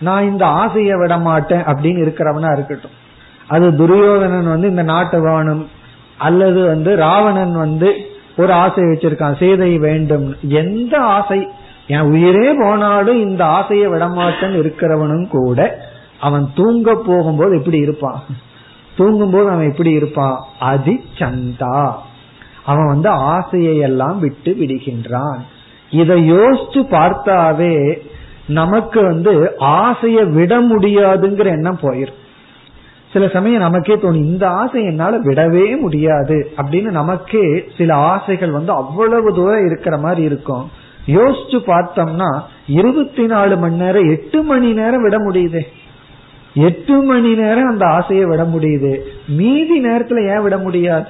[0.00, 2.96] நான் இந்த ஆசையை விட மாட்டேன் அப்படின்னு இருக்கிறவனா இருக்கட்டும்.
[3.46, 5.66] அது துரியோதனன் வந்து இந்த நாட்டுவாணம்
[6.18, 7.88] அல்லது வந்து ராவணன் வந்து
[8.36, 10.36] ஒரு ஆசை வச்சிருக்கான் சேதை வேண்டும்.
[10.48, 11.48] எந்த ஆசை?
[11.86, 15.88] என் உயிரே போனாலும் இந்த ஆசையை விடமாட்டேன்னு இருக்கிறவனும் கூட
[16.20, 18.22] அவன் தூங்க போகும்போது எப்படி இருப்பான்?
[18.96, 20.40] தூங்கும்போது அவன் எப்படி இருப்பான்?
[20.60, 21.92] அதி சந்தா
[22.64, 25.38] அவன் வந்து ஆசையை எல்லாம் விட்டு விடுகின்றான்.
[25.90, 27.98] இதை யோசிச்சு பார்த்தாவே
[28.46, 32.18] நமக்கு வந்து ஆசைய விட முடியாதுங்கிற எண்ணம் போயிரும்.
[33.12, 39.34] சில சமயம் நமக்கே தோணும் இந்த ஆசை என்னால விடவே முடியாது அப்படின்னு நமக்கே சில ஆசைகள் வந்து அவ்வளவு
[39.34, 40.70] தூரம் இருக்கிற மாதிரி இருக்கும்.
[41.06, 45.60] யோசிச்சு பார்த்தோம்னா இருபத்தி நாலு மணி நேரம் எட்டு மணி நேரம் விட முடியுது.
[46.54, 49.00] எட்டு மணி நேரம் அந்த ஆசையை விட முடியுது.
[49.28, 51.06] மீதி நேரத்துல ஏன் விட முடியாது?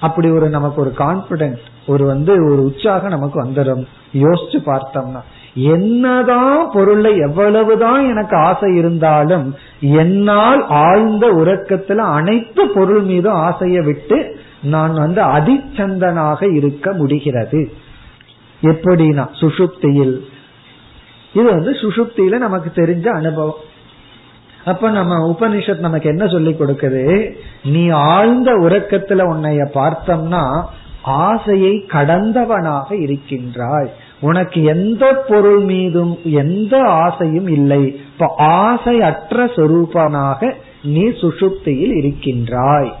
[0.00, 3.86] அப்படி ஒரு நமக்கு ஒரு கான்பிடன்ஸ் ஒரு வந்து ஒரு உற்சாகம் நமக்கு வந்துடும்.
[4.14, 5.20] யோசிச்சு பார்த்தோம்னா
[5.54, 14.92] என்னதான் பொருள்ல எவ்வளவுதான் எனக்கு ஆசை இருந்தாலும் என்னால் ஆழ்ந்த உறக்கத்துல அனைத்து பொருள் மீதும் ஆசையை விட்டு நான்
[14.92, 17.72] வந்து அதிச்சந்தனாக இருக்க முடிகிறது.
[18.62, 20.18] எப்படின்னா சுஷுப்தியில்.
[21.32, 23.70] இது வந்து சுசுப்தியில நமக்கு தெரிஞ்ச அனுபவம்.
[24.64, 27.30] அப்ப நம்ம உபனிஷத் நமக்கு என்ன சொல்லி கொடுக்குது?
[27.64, 30.64] நீ ஆழ்ந்த உறக்கத்துல உன்னைய பார்த்தோம்னா
[31.02, 33.88] ஆசையை கடந்தவனாக இருக்கின்றாய்.
[34.20, 37.86] உனக்கு எந்த பொருள் மீதும் எந்த ஆசையும் இல்லை.
[37.86, 42.94] இப்ப ஆசை அற்ற சொரூபனாக நீ சுசுப்தியில் இருக்கின்றாய்.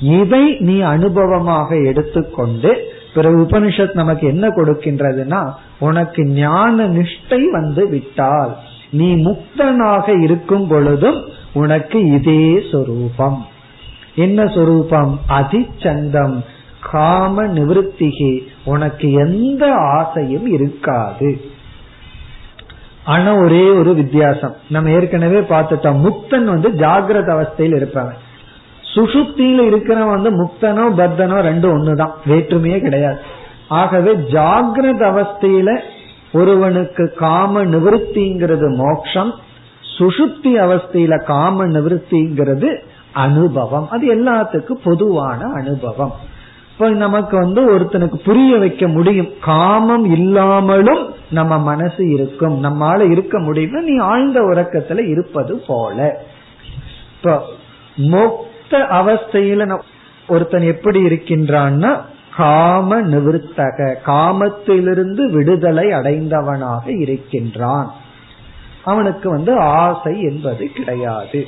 [0.00, 8.56] இதை நீ அனுபவமாக எடுத்துக்கொண்டு பிறகு உபனிஷத் நமக்கு என்ன கொடுக்கின்றதுன்னா உனக்கு ஞான நிஷ்டை வந்து விட்டால்.
[8.94, 11.20] நீ முக்தனாக இருக்கும் பொழுதும்
[11.52, 13.46] உனக்கு இதே சொரூபம்.
[14.14, 15.20] என்ன சொரூபம்?
[15.28, 16.44] அதிச்சந்தம்.
[16.80, 18.32] காம நிவத்திகி
[18.64, 21.40] உனக்கு எந்த ஆசையும் இருக்காது.
[23.04, 24.56] ஆனா ஒரே ஒரு வித்தியாசம்.
[24.68, 26.02] நம்ம ஏற்கனவே பார்த்துட்டோம்.
[26.02, 28.12] முக்தன் வந்து ஜாகிரத அவஸ்தையில் இருப்பாங்க
[28.94, 32.14] சுசுப்தியில் இருக்கிறவன் வந்து முக்தனோ பத்தனோ ரெண்டும் ஒண்ணுதான்.
[32.28, 33.18] வேற்றுமையே கிடையாது.
[33.68, 35.80] ஆகவே ஜாகிரத அவஸ்தையில
[36.34, 39.34] ஒருவனுக்கு காம நிவர்த்திங்கிறது மோக்ஷம்
[39.98, 42.78] சுசுப்தி அவஸ்தையில காம நிவர்த்திங்கிறது
[43.12, 43.90] அனுபவம்.
[43.90, 46.14] அது எல்லாத்துக்கும் பொதுவான அனுபவம்.
[46.72, 49.28] இப்ப நமக்கு வந்து ஒருத்தனுக்கு புரிய வைக்க முடியும்.
[49.40, 52.64] காமம் இல்லாமலும் நம்ம மனசு இருக்கும்.
[52.64, 56.24] நம்மால இருக்க முடியும் நீ ஆழ்ந்த உறக்கத்துல இருப்பது போல.
[57.16, 57.42] இப்ப
[57.96, 59.80] மொத்த அவஸ்தையில
[60.28, 62.00] ஒருத்தன் எப்படி இருக்கின்றான்னா
[62.36, 67.92] காம நிவர்த்தக காமத்திலிருந்து விடுதலை அடைந்தவனாக இருக்கின்றான்.
[68.84, 71.46] அவனுக்கு வந்து ஆசை என்பது கிடையாது.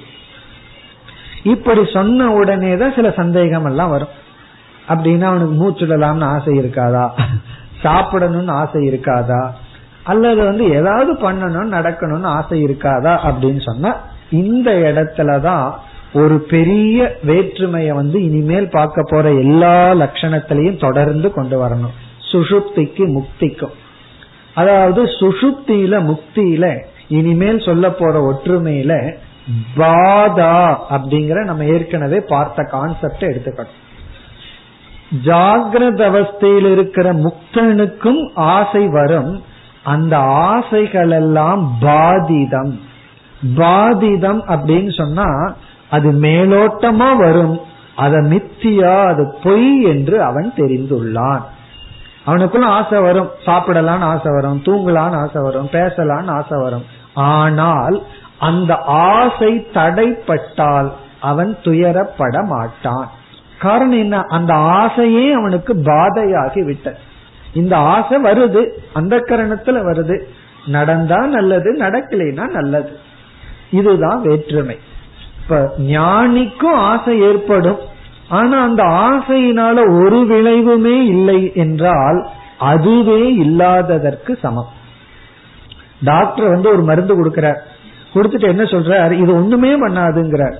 [1.43, 4.09] இப்படி சொன்ன உடனே தான் சில சந்தேகம் எல்லாம் வரும்.
[4.89, 7.11] அப்படின்னா அவனுக்கு மூச்சுடலாம்னு ஆசை இருக்காதா?
[7.83, 9.51] சாப்பிடணும்னு ஆசை இருக்காதா?
[10.03, 13.97] அல்லது வந்து ஏதாவது பண்ணணும்னு நடக்கணும்னு ஆசை இருக்காதா அப்படின்னு சொன்னா
[14.31, 15.73] இந்த இடத்துலதான்
[16.13, 21.95] ஒரு பெரிய வேற்றுமைய வந்து இனிமேல் பார்க்க போற எல்லா லட்சணத்திலையும் தொடர்ந்து கொண்டு வரணும்.
[22.33, 23.75] சுஷுப்திக்கு முக்திக்கும்.
[24.55, 29.17] அதாவது சுஷுப்தியில முக்தியில இனிமேல் சொல்ல போற ஒற்றுமையில
[29.77, 33.77] பாதா அப்படிங்கிற நம்ம ஏற்கனவே பார்த்த கான்செப்ட எடுத்துக்கணும்.
[35.25, 39.43] ஜாகிரத அவஸ்தையில் இருக்கிற முக்தனுக்கும் ஆசை வரும்.
[39.83, 42.79] அந்த ஆசைகள் எல்லாம் பாதிதம்.
[43.57, 45.57] பாதிதம் அப்படின்னு சொன்னா
[45.91, 47.61] அது மேலோட்டமா வரும்.
[47.97, 51.43] அத மித்தியா அது பொய் என்று அவன் தெரிந்துள்ளான்.
[52.27, 53.31] அவனுக்குள்ள ஆசை வரும்.
[53.47, 54.63] சாப்பிடலான்னு ஆசை வரும்.
[54.65, 55.69] தூங்கலான்னு ஆசை வரும்.
[55.73, 56.85] பேசலான்னு ஆசை வரும்.
[57.15, 58.03] ஆனால்
[58.39, 63.11] அந்த ஆசை தடைப்பட்டால் அவன் துயரப்பட மாட்டான்.
[63.59, 64.21] காரணம் என்ன?
[64.21, 66.97] அந்த ஆசையே அவனுக்கு பாதையாகி விட்ட
[67.55, 68.69] இந்த ஆசை வருது.
[68.93, 70.21] அந்த கரணத்துல வருது.
[70.67, 72.99] நடந்தா நல்லது நடக்கலைன்னா நல்லது.
[73.71, 74.79] இதுதான் வேற்றுமை.
[75.49, 77.79] இப்ப ஞானிக்கும் ஆசை ஏற்படும்.
[78.29, 82.29] ஆனா அந்த ஆசையினால ஒரு விளைவுமே இல்லை என்றால்
[82.59, 84.69] அதுவே இல்லாததற்கு சமம்.
[86.05, 87.57] டாக்டர் வந்து ஒரு மருந்து கொடுக்கிறார்.
[88.15, 89.13] கொடுத்துட்டு என்ன சொல்றார்?
[89.13, 90.55] இது ஒண்ணுமே பண்ணாதுங்கிறார்.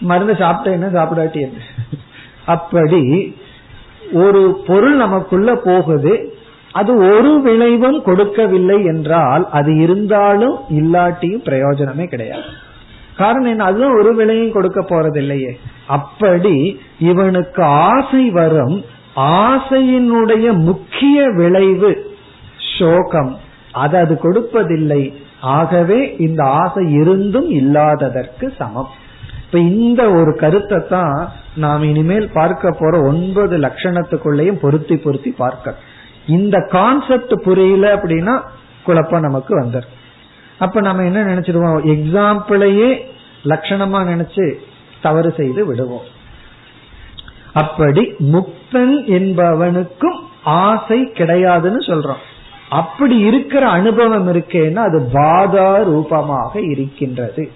[0.00, 1.58] மருந்து சாப்பிட்ட என்ன சாப்பிடாட்டி என்ன?
[2.46, 3.36] அப்படி
[4.12, 6.34] ஒரு பொருள் நமக்குள்ள போகுது.
[6.72, 12.62] அது ஒரு விளைவும் கொடுக்கவில்லை என்றால் அது இருந்தாலும் இல்லாட்டியும் பிரயோஜனமே கிடையாது.
[13.16, 13.64] காரணம் என்ன?
[13.64, 15.52] அதுவும் ஒரு விலையும் கொடுக்க போறதில்லையே.
[15.86, 18.84] அப்படி இவனுக்கு ஆசை வரும்.
[19.16, 22.16] ஆசையினுடைய முக்கிய விளைவு
[22.78, 23.38] சோகம்.
[23.72, 25.14] அது அது கொடுப்பதில்லை.
[25.40, 28.88] ஆகவே இந்த ஆசை இருந்தும் இல்லாததற்கு சமம்.
[29.44, 35.74] இப்ப இந்த ஒரு கருத்தை தான் நாம் இனிமேல் பார்க்க போற ஒன்பது லட்சணத்துக்குள்ளேயும் பொருத்தி பொருத்தி பார்க்க.
[36.26, 38.40] இந்த கான்செப்ட் புரியல அப்படின்னா
[38.84, 39.93] குழப்பம் நமக்கு வந்துடும்
[40.58, 41.84] அப்ப நம்ம என்ன நினைச்சிருவோம்?
[41.84, 43.00] எக்ஸாம்பிளையே
[43.44, 44.52] லட்சணமா நினைச்சு
[45.02, 46.12] தவறு செய்து விடுவோம்.
[47.52, 52.22] அப்படி முக்தன் என்பவனுக்கும் ஆசை கிடையாதுன்னு சொல்றோம்.
[52.68, 57.50] அப்படி இருக்கிற அனுபவம் இருக்கேன்னா அது பாதா ரூபமாக இருக்கின்றது.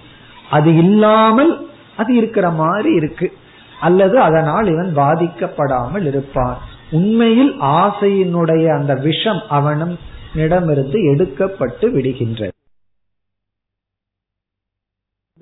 [0.50, 3.32] அது இல்லாமல் அது இருக்கிற மாதிரி இருக்கு.
[3.80, 6.58] அல்லது அதனால் இவன் பாதிக்கப்படாமல் இருப்பான்.
[6.90, 9.98] உண்மையில் ஆசையினுடைய அந்த விஷம் அவனும்
[10.34, 12.56] இடமிருந்து எடுக்கப்பட்டு விடுகின்றது.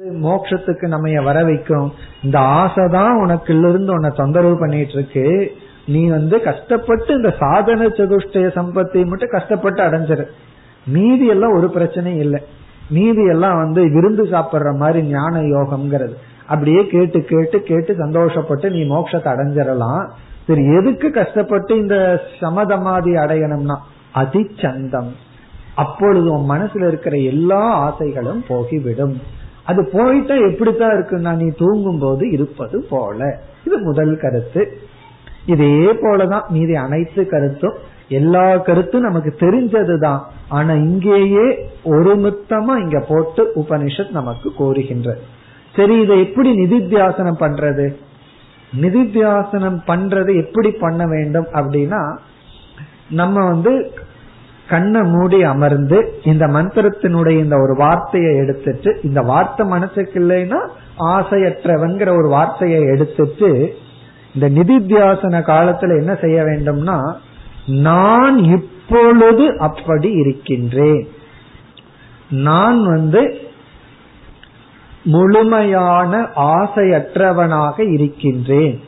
[0.00, 1.92] மோட்சத்துக்கு நம்ம வர வைக்கும்.
[2.22, 5.56] இந்த ஆசை தான் உனக்குள்ள இருந்து உன்னை தொந்தரவு பண்ணிட்டு இருக்கு
[5.86, 10.24] நீ வந்து கஷ்டப்பட்டு இந்த சாதன சதுஷ்டய சம்பத்தை மட்டும் கஷ்டப்பட்டு அடைஞ்சிரு.
[10.86, 12.40] மீதி எல்லாம் ஒரு பிரச்சனையும் இல்லை.
[12.90, 16.14] மீதி எல்லாம் வந்து விருந்து சாப்பிடுற மாதிரி ஞான யோகம்ங்கிறது.
[16.46, 20.04] அப்படியே கேட்டு கேட்டு கேட்டு சந்தோஷப்பட்டு நீ மோட்சத்தை அடைஞ்சிடலாம்
[20.46, 23.76] சரி எதுக்கு கஷ்டப்பட்டு இந்த சமதமாதி அடையணும்னா?
[24.14, 25.10] அதிச்சந்தம்.
[25.74, 29.44] அப்பொழுது உன் மனசுல இருக்கிற எல்லா ஆசைகளும் போகிவிடும்.
[29.66, 33.40] அது போயிட்டா எப்படித்தான் இருக்குன்னா நீ தூங்கும் போது இருப்பது போல.
[33.64, 34.78] இது முதல் கருத்து.
[35.46, 37.74] இதே போலதான் மீதி அனைத்து கருத்தும்.
[38.08, 40.20] எல்லா கருத்தும் நமக்கு தெரிஞ்சதுதான்.
[40.48, 45.14] ஆனா இங்கேயே ஒருமித்தமா இங்க போட்டு உபனிஷத் நமக்கு கோருகின்ற.
[45.76, 47.96] சரி இதை எப்படி நிதித்தியாசனம் பண்றது?
[48.80, 52.18] நிதித்தியாசனம் பண்றது எப்படி பண்ண வேண்டும் அப்படின்னா
[53.10, 53.90] நம்ம வந்து
[54.68, 62.28] கண்ணை மூடி அமர்ந்து இந்த மந்திரத்தினுடைய இந்த ஒரு வார்த்தையை எடுத்துட்டு இந்த வார்த்தை மனசுக்கு இல்லைன்னா ஆசையற்றவன்கிற ஒரு
[62.28, 63.76] வார்த்தையை எடுத்துட்டு
[64.34, 67.14] இந்த நிதித்தியாசன காலத்துல என்ன செய்ய வேண்டும்னா
[67.66, 71.08] நான் இப்பொழுது அப்படி இருக்கின்றேன்.
[72.28, 73.38] நான் வந்து
[75.02, 78.80] முழுமையான ஆசையற்றவனாக இருக்கின்றேன்.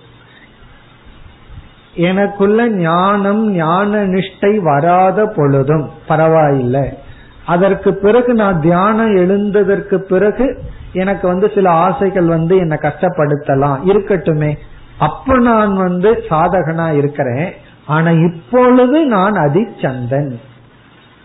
[1.94, 6.98] எனக்குள்ள ஞானம் ஞான நிஷ்டை வராத பொழுதும் பரவாயில்லை.
[7.46, 13.78] அதற்கு பிறகு நான் தியானம் எழுந்ததற்கு பிறகு எனக்கு வந்து சில ஆசைகள் வந்து என்னை கஷ்டப்படுத்தலாம்.
[13.84, 14.58] இருக்கட்டுமே.
[14.98, 17.52] அப்ப நான் வந்து சாதகனா இருக்கிறேன்.
[17.86, 20.34] ஆனா இப்பொழுது நான் அதிச்சந்தன்.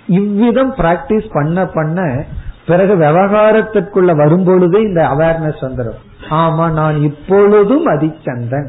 [0.07, 2.23] இவ்விதம் பிராக்டிஸ் பண்ண பண்ண
[2.67, 8.67] பிறகு விவகாரத்திற்குள்ள வரும்பொழுதே இந்த அவேர்னஸ் வந்துடும் ஆமா நான் இப்பொழுதும் அதிச்சந்தன்.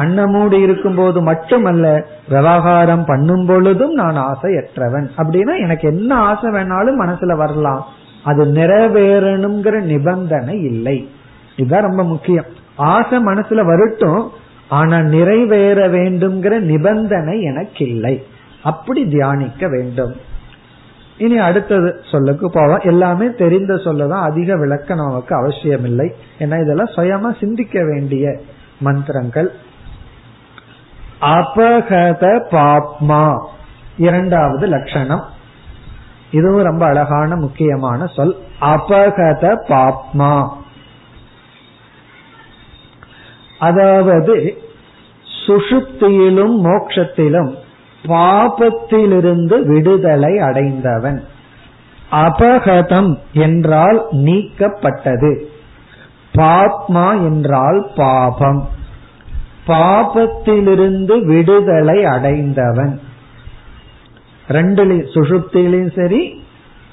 [0.00, 1.86] கண்ண மூடி இருக்கும் போது மட்டுமல்ல
[2.28, 5.08] விவகாரம் பண்ணும் பொழுதும் நான் ஆசையற்றவன்.
[5.16, 7.82] அப்படின்னா எனக்கு என்ன ஆசை வேணாலும் மனசுல வரலாம்.
[8.24, 10.98] அது நிறைவேறணுங்கிற நிபந்தனை இல்லை.
[11.56, 12.48] இதுதான் ரொம்ப முக்கியம்.
[12.76, 14.28] ஆசை மனசுல வரட்டும்
[14.68, 18.14] ஆனா நிறைவேற வேண்டும்ங்கிற நிபந்தனை எனக்கு இல்லை
[18.62, 20.12] அப்படி தியானிக்க வேண்டும்.
[21.18, 22.84] இனி அடுத்தது சொல்லுக்கு போவோம்.
[22.84, 26.06] எல்லாமே தெரிந்த சொல்லதான் அதிக விளக்கம் நமக்கு அவசியம் இல்லை
[26.38, 28.40] ஏன்னா இதெல்லாம் சுயமா சிந்திக்க வேண்டிய
[28.80, 29.50] மந்திரங்கள்.
[31.20, 33.46] அபகத பாப்மா.
[33.96, 35.24] இரண்டாவது லட்சணம்.
[36.30, 38.36] இதுவும் ரொம்ப அழகான முக்கியமான சொல்.
[38.60, 40.48] அபகத பாப்மா.
[43.58, 44.62] அதாவது
[45.46, 47.54] சுஷுப்தியிலும் மோக்ஷத்திலும்
[48.02, 51.24] பாபத்திலிருந்து விடுதலை அடைந்தவன்.
[52.12, 55.44] அபகதம் என்றால் நீக்கப்பட்டது.
[56.34, 58.68] பாப்மா என்றால் பாபம்.
[59.66, 63.00] பாபத்திலிருந்து விடுதலை அடைந்தவன்.
[64.48, 66.42] ரெண்டுலையும் சுஷுப்தியிலையும் சரி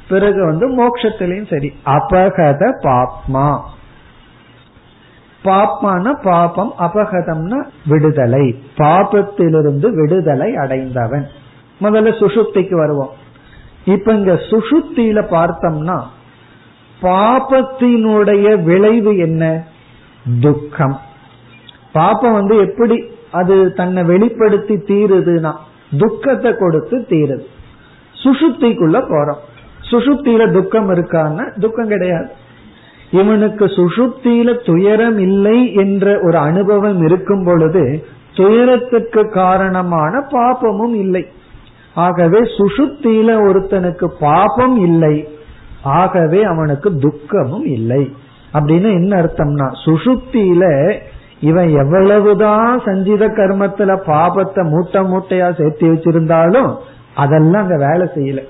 [0.10, 1.74] பிறகு வந்து மோட்சத்திலையும் சரி.
[1.86, 3.60] அபகத பாப்மா.
[5.44, 8.64] பாப்மான பாபம் அபகதம்னா விடுதலை.
[8.78, 11.28] பாபத்திலிருந்து விடுதலை அடைந்தவன்.
[11.82, 13.10] முதல்ல சுஷுப்திக்கு வருவோம்.
[13.86, 16.04] இப்ப இங்க சுஷுப்தியில பார்த்தோம்னா
[17.02, 19.64] பாபத்தினுடைய விளைவு என்ன?
[20.42, 21.02] துக்கம்.
[21.98, 22.98] பாப்பம் வந்து எப்படி
[23.40, 25.54] அது தன்னை வெளிப்படுத்தி தீருதுன்னா
[26.00, 27.46] துக்கத்தை கொடுத்து தீருது.
[28.24, 29.44] சுசுப்திக்குள்ள போறோம்.
[29.92, 32.30] சுசுப்தியில துக்கம் இருக்கான்னா துக்கம் கிடையாது.
[33.12, 37.84] இவனுக்கு சுசுப்தியில துயரம் இல்லை என்ற ஒரு அனுபவம் இருக்கும் பொழுது
[38.36, 41.24] துயரத்துக்கு காரணமான பாபமும் இல்லை.
[42.06, 45.16] ஆகவே சுசுப்தியில ஒருத்தனுக்கு பாபம் இல்லை
[45.84, 48.04] ஆகவே அவனுக்கு துக்கமும் இல்லை.
[48.54, 50.66] அப்படின்னு என்ன அர்த்தம்னா சுசுப்தியில
[51.40, 56.76] இவன் எவ்வளவுதான் சஞ்சித கர்மத்துல பாபத்தை மூட்டை மூட்டையா சேர்த்து வச்சிருந்தாலும்
[57.16, 58.42] அதெல்லாம் அங்க வேலை செய்யல.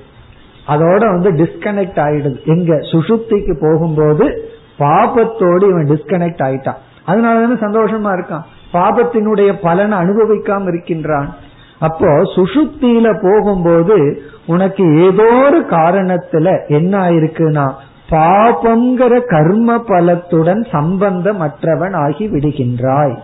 [0.67, 2.43] அதோட வந்து டிஸ்கனெக்ட் ஆயிடுது.
[2.43, 6.77] எங்க சுசுப்திக்கு போகும்போது பாபத்தோடு இவன் டிஸ்கனெக்ட் ஆயிட்டான்.
[7.07, 8.45] அதனாலதானே சந்தோஷமா இருக்கான்.
[8.73, 11.35] பாபத்தினுடைய பலனை அனுபவிக்காம இருக்கின்றான்.
[11.79, 17.73] அப்போ சுசுப்தியில போகும்போது உனக்கு ஏதோ ஒரு காரணத்துல என்ன ஆயிருக்குன்னா
[18.09, 23.15] பாபங்கிற கர்ம பலத்துடன் சம்பந்தமற்றவன் ஆகி விடுகின்றாய்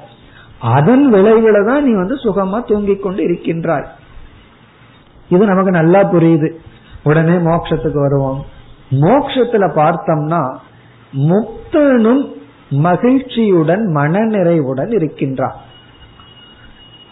[0.59, 3.87] அதன் விளைவுல தான் நீ வந்து சுகமா தூங்கிக் கொண்டு இருக்கின்றாய்.
[5.29, 6.49] இது நமக்கு நல்லா புரியுது.
[7.03, 8.45] உடனே மோட்சத்துக்கு வருவோம்.
[8.91, 10.41] மோட்சத்துல பார்த்தோம்னா
[11.13, 12.23] முக்தனும்
[12.69, 15.55] மகிழ்ச்சியுடன் மனநிறைவுடன் இருக்கின்றான்.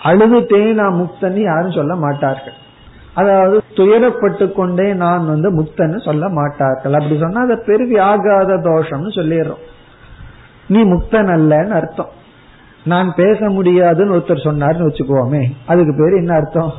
[0.03, 2.53] அழுதுட்டே நான் முக்தன் யாரும் சொல்ல மாட்டார்கள்.
[3.13, 6.93] அதாவது துயரப்பட்டு கொண்டே நான் வந்து முக்தன்னு சொல்ல மாட்டார்கள்.
[6.93, 9.63] அப்படி சொன்னா அதை பெரு வியாகாத தோஷம்னு சொல்லிடுறோம்.
[10.67, 12.09] நீ முக்தன் அல்லன்னு அர்த்தம்.
[12.83, 15.43] நான் பேச முடியாதுன்னு ஒருத்தர் சொன்னார்னு வச்சுக்கோமே.
[15.65, 16.73] அதுக்கு பேர் என்ன அர்த்தம்?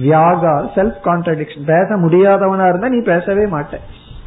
[0.00, 3.76] வியாகா செல்ஃப் கான்ட்ரடிக்ஷன் பேச முடியாதவனா இருந்தா நீ பேசவே மாட்ட.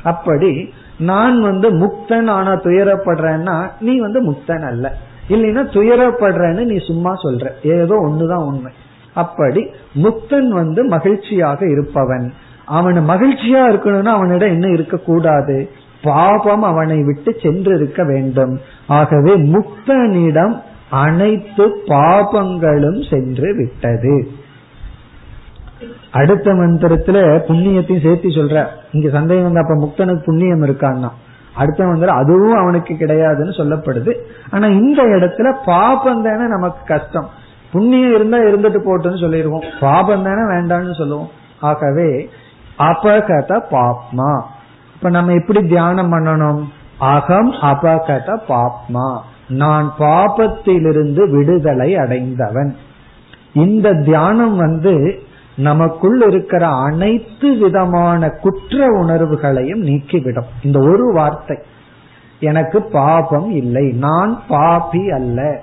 [0.03, 4.95] அப்படி நான் வந்து முக்தன் ஆனா துயரப்படுறேன்னா நீ வந்து முக்தன் அல்ல.
[5.29, 7.49] இல்லைன்னா துயரப்படுறேன்னு நீ சும்மா சொல்ற.
[7.63, 8.71] ஏதோ ஒண்ணுதான் உண்மை.
[9.13, 9.69] அப்படி
[10.03, 12.33] முக்தன் வந்து மகிழ்ச்சியாக இருப்பவன்.
[12.65, 15.69] அவன் மகிழ்ச்சியா இருக்கணும்னா அவனிடம் என்ன இருக்கக்கூடாது?
[16.03, 18.59] பாபம் அவனை விட்டு சென்று இருக்க வேண்டும்.
[18.87, 24.27] ஆகவே முக்தனிடம் அனைத்து பாபங்களும் சென்று விட்டது.
[26.11, 28.65] அடுத்த மந்திரத்துல புண்ணியத்தையும் சேர்த்து சொல்ற.
[28.91, 31.09] இங்க சந்தேகம் வந்து அப்ப முக்தனுக்கு புண்ணியம் இருக்கான்னா?
[31.55, 34.13] அடுத்த மந்திரம் அதுவும் அவனுக்கு கிடையாதுன்னு சொல்லப்படுது.
[34.49, 37.29] ஆனா இந்த இடத்துல பாபம் தானே நமக்கு கஷ்டம்.
[37.71, 39.63] புண்ணியம் இருந்தா இருந்துட்டு போட்டுன்னு சொல்லிடுவோம்.
[39.79, 41.29] பாபம் தானே வேண்டாம்னு சொல்லுவோம்.
[41.59, 42.29] ஆகவே
[42.77, 44.41] அபகத பாப்மா.
[44.95, 46.63] இப்ப நம்ம எப்படி தியானம் பண்ணணும்?
[46.97, 49.19] அகம் அபகத பாப்மா.
[49.47, 52.75] நான் பாபத்திலிருந்து விடுதலை அடைந்தவன்.
[53.53, 55.23] இந்த தியானம் வந்து
[55.55, 60.47] நமக்குள் இருக்கிற அனைத்து விதமான குற்ற உணர்வுகளையும் நீக்கிவிடும்.
[60.63, 61.57] இந்த ஒரு வார்த்தை.
[62.39, 63.91] எனக்கு பாபம் இல்லை.
[63.91, 65.61] நான் பாபி அல்ல.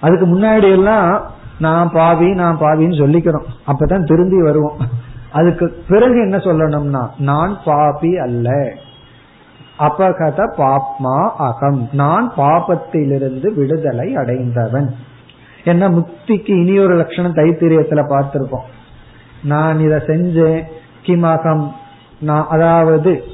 [0.00, 3.44] அதுக்கு முன்னாடி எல்லாம் நான் பாவி நான் பாவின்னு சொல்லிக்கிறோம்.
[3.66, 4.76] அப்பதான் திரும்பி வருவோம்.
[5.32, 8.72] அதுக்கு பிறகு என்ன சொல்லணும்னா நான் பாபி அல்ல.
[9.78, 11.88] அபகத பாப்மா அகம்.
[11.92, 14.94] நான் பாபத்திலிருந்து விடுதலை அடைந்தவன்.
[15.64, 18.66] என்ன முக்திக்கு இனி ஒரு லட்சணம் தைத்திரியத்துல பார்த்திருப்போம்.
[19.44, 20.62] நான் இதை செஞ்சேன்
[21.02, 21.72] கிமகம்.
[22.18, 23.24] நான் அதாவது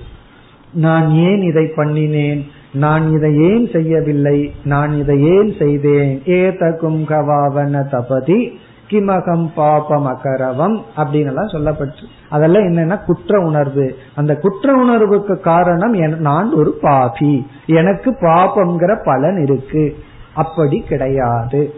[0.72, 2.50] நான் ஏன் இதை பண்ணினேன்?
[2.72, 4.54] நான் இதை ஏன் செய்யவில்லை?
[4.64, 6.22] நான் இதை ஏன் செய்தேன்?
[6.24, 8.52] ஏதகும் கவாவன தபதி
[8.90, 13.94] கிமகம் பாபம் அகரவம் அப்படின்னு எல்லாம் சொல்லப்பட்டு அதெல்லாம் என்னன்னா குற்ற உணர்வு.
[14.14, 17.46] அந்த குற்ற உணர்வுக்கு காரணம் நான் ஒரு பாபி.
[17.66, 19.96] எனக்கு பாபம்ங்கிற பலன் இருக்கு.
[20.34, 21.72] அப்படி கிடையாது.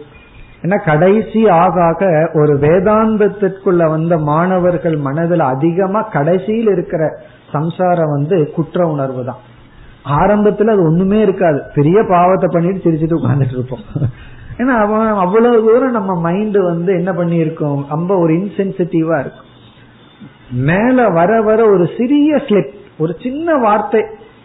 [0.61, 7.17] ஏன்னா கடைசி ஆக ஆக ஒரு வேதாந்தத்திற்குள்ள வந்த மாணவர்கள் மனதில் அதிகமா கடைசியில் இருக்கிற
[7.51, 9.41] சம்சாரம் வந்து குற்ற உணர்வு தான்
[10.09, 11.61] ஆரம்பத்துல அது ஒண்ணுமே இருக்காது.
[11.75, 13.79] பெரிய பாவத்தை பண்ணிட்டு சிரிச்சுட்டு உட்கார்ந்துட்டு இருப்போம்.
[14.57, 19.53] ஏன்னா அவன் அவ்வளவு தூரம் நம்ம மைண்ட் வந்து என்ன பண்ணிருக்கோம் ரொம்ப ஒரு இன்சென்சிட்டிவா இருக்கும்.
[20.51, 24.01] மேல வர வர ஒரு சிறிய ஸ்லிப் ஒரு சின்ன வார்த்தை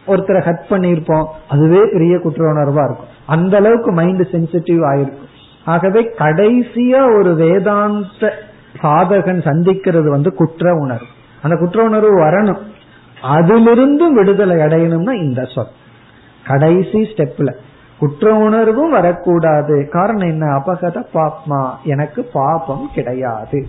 [0.07, 3.09] ஒருத்தரை ஹட் பண்ணிருப்போம் அதுவே பெரிய குற்ற உணர்வா இருக்கும்.
[3.27, 5.29] அந்த அளவுக்கு மைண்ட் சென்சிட்டிவ் ஆயிருக்கும்.
[5.65, 8.33] ஆகவே கடைசியா ஒரு வேதாந்த
[8.83, 11.07] சாதகன் சந்திக்கிறது வந்து குற்ற உணர்வு.
[11.43, 12.59] அந்த குற்ற உணர்வு வரணும்.
[13.23, 15.67] அதிலிருந்து விடுதலை அடையணும்னா இந்த சொல்.
[16.47, 17.55] கடைசி ஸ்டெப்ல
[17.99, 19.89] குற்ற உணர்வும் வரக்கூடாது.
[19.93, 20.47] காரணம் என்ன?
[20.59, 21.71] அபகத பாப்மா.
[21.85, 23.69] எனக்கு பாபம் கிடையாது.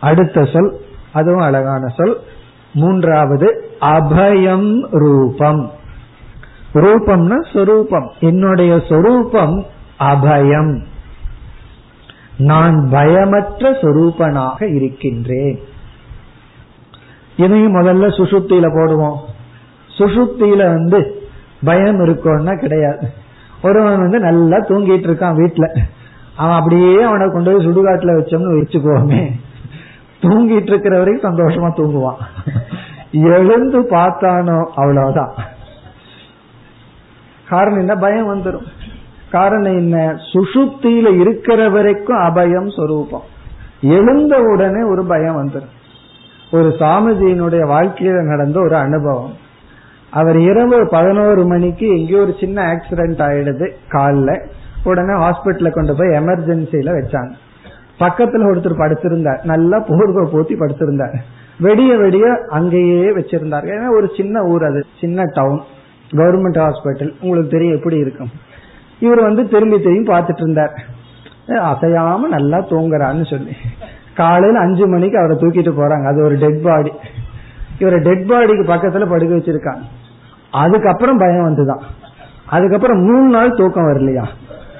[0.00, 0.80] அடுத்த சொல்.
[1.12, 2.20] அதுவும் அழகான சொல்.
[2.72, 5.70] மூன்றாவது அபயம் ரூபம்.
[6.74, 8.12] ரூபம்னா சொரூபம்.
[8.20, 9.66] என்னுடைய சொரூபம்
[9.98, 10.84] அபயம்.
[12.36, 15.67] நான் பயமற்ற சொரூபனாக இருக்கின்றேன்.
[17.38, 19.18] இதையும் முதல்ல சுசுப்தியில போடுவோம்.
[19.98, 21.22] சுசுப்தியில வந்து
[21.64, 23.08] பயம் இருக்கும்னா கிடையாது.
[23.62, 25.78] ஒருவன் வந்து நல்லா தூங்கிட்டு இருக்கான் வீட்டுல
[26.36, 29.22] அவன் அப்படியே அவனை கொண்டு போய் சுடுகாட்டுல வச்சோம்னு வச்சுக்கோமே.
[30.20, 32.20] தூங்கிட்டு இருக்கிற வரைக்கும் சந்தோஷமா தூங்குவான்.
[33.12, 35.32] எழுந்து பார்த்தானோ அவ்வளவுதான்.
[37.48, 37.94] காரணம் என்ன?
[37.94, 38.66] பயம் வந்துடும்
[39.30, 40.18] காரணம் என்ன?
[40.32, 43.22] சுசுப்தியில இருக்கிற வரைக்கும் அபயம் சொரூபம்.
[43.80, 45.76] எழுந்த உடனே ஒரு பயம் வந்துடும்
[46.52, 49.32] ஒரு சாமிஜியினுடைய வாழ்க்கையில நடந்த ஒரு அனுபவம்.
[50.10, 54.40] அவர் இரவு பதினோரு மணிக்கு எங்கேயோ ஒரு சின்ன ஆக்சிடென்ட் ஆயிடுது காலில்.
[54.84, 57.30] உடனே ஹாஸ்பிட்டல கொண்டு போய் எமர்ஜென்சில வச்சாங்க.
[57.98, 59.44] பக்கத்துல ஒருத்தர் படுத்திருந்தார்.
[59.44, 61.16] நல்லா போர்வை போத்தி படுத்திருந்தார்.
[61.58, 63.66] வெடிய வெடிய அங்கேயே வச்சிருந்தார்.
[63.66, 64.84] ஏன்னா ஒரு சின்ன ஊர் அது.
[65.00, 65.60] சின்ன டவுன்
[66.10, 68.30] கவர்மெண்ட் ஹாஸ்பிட்டல் உங்களுக்கு தெரியும் எப்படி இருக்கும்.
[68.98, 70.84] இவர் வந்து திரும்பி திரும்பி பார்த்துட்டு இருந்தார்.
[71.46, 73.52] அசையாம நல்லா தூங்குறான்னு சொல்லி.
[74.18, 76.06] காலையில அஞ்சு மணிக்கு அவரை தூக்கிட்டு போறாங்க.
[76.10, 76.92] அது ஒரு டெட் பாடி
[77.78, 79.84] இவரை டெட் பாடிக்கு பக்கத்துல படுக்க வச்சிருக்காங்க.
[80.50, 81.82] அதுக்கப்புறம் பயம் வந்துதான்.
[82.46, 84.24] அதுக்கப்புறம் மூணு நாள் தூக்கம் வரலையா?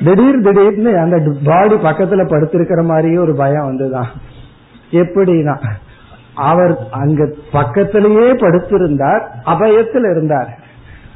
[0.05, 4.11] திடீர் திடீர்னு அந்த பாடி பக்கத்துல படுத்திருக்கிற மாதிரியே ஒரு பயம் வந்துதான்.
[4.91, 5.57] எப்படின்னா
[6.35, 7.23] அவர் அங்க
[7.53, 10.51] பக்கத்திலேயே படுத்திருந்தார் அபயத்தில் இருந்தார்.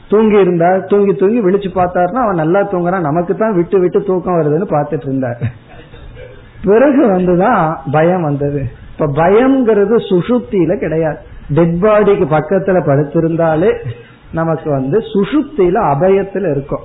[0.09, 3.07] தூங்கி இருந்தார் தூங்கி தூங்கி விழிச்சு பார்த்தாருன்னா அவன் நல்லா தூங்குறான்.
[3.09, 5.43] நமக்கு தான் விட்டு விட்டு தூக்கம் வருதுன்னு பார்த்துட்டு இருந்தார்.
[6.65, 8.71] பிறகு வந்துதான் பயம் வந்தது.
[8.93, 11.17] இப்ப பயம்ங்கிறது சுசுப்தியில கிடையாது.
[11.49, 13.87] டெட் பாடிக்கு பக்கத்துல படுத்திருந்தாலே
[14.33, 16.85] நமக்கு வந்து சுசுப்தியில அபயத்துல இருக்கும்.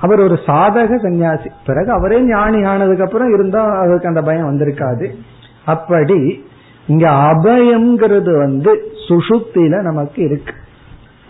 [0.00, 5.14] அவர் ஒரு சாதக சன்னியாசி பிறகு அவரே ஞானி ஆனதுக்கு அப்புறம் இருந்தா அவருக்கு அந்த பயம் வந்திருக்காது.
[5.64, 6.44] அப்படி
[6.86, 10.54] இங்க அபயம்ங்கிறது வந்து சுசுப்தியில நமக்கு இருக்கு.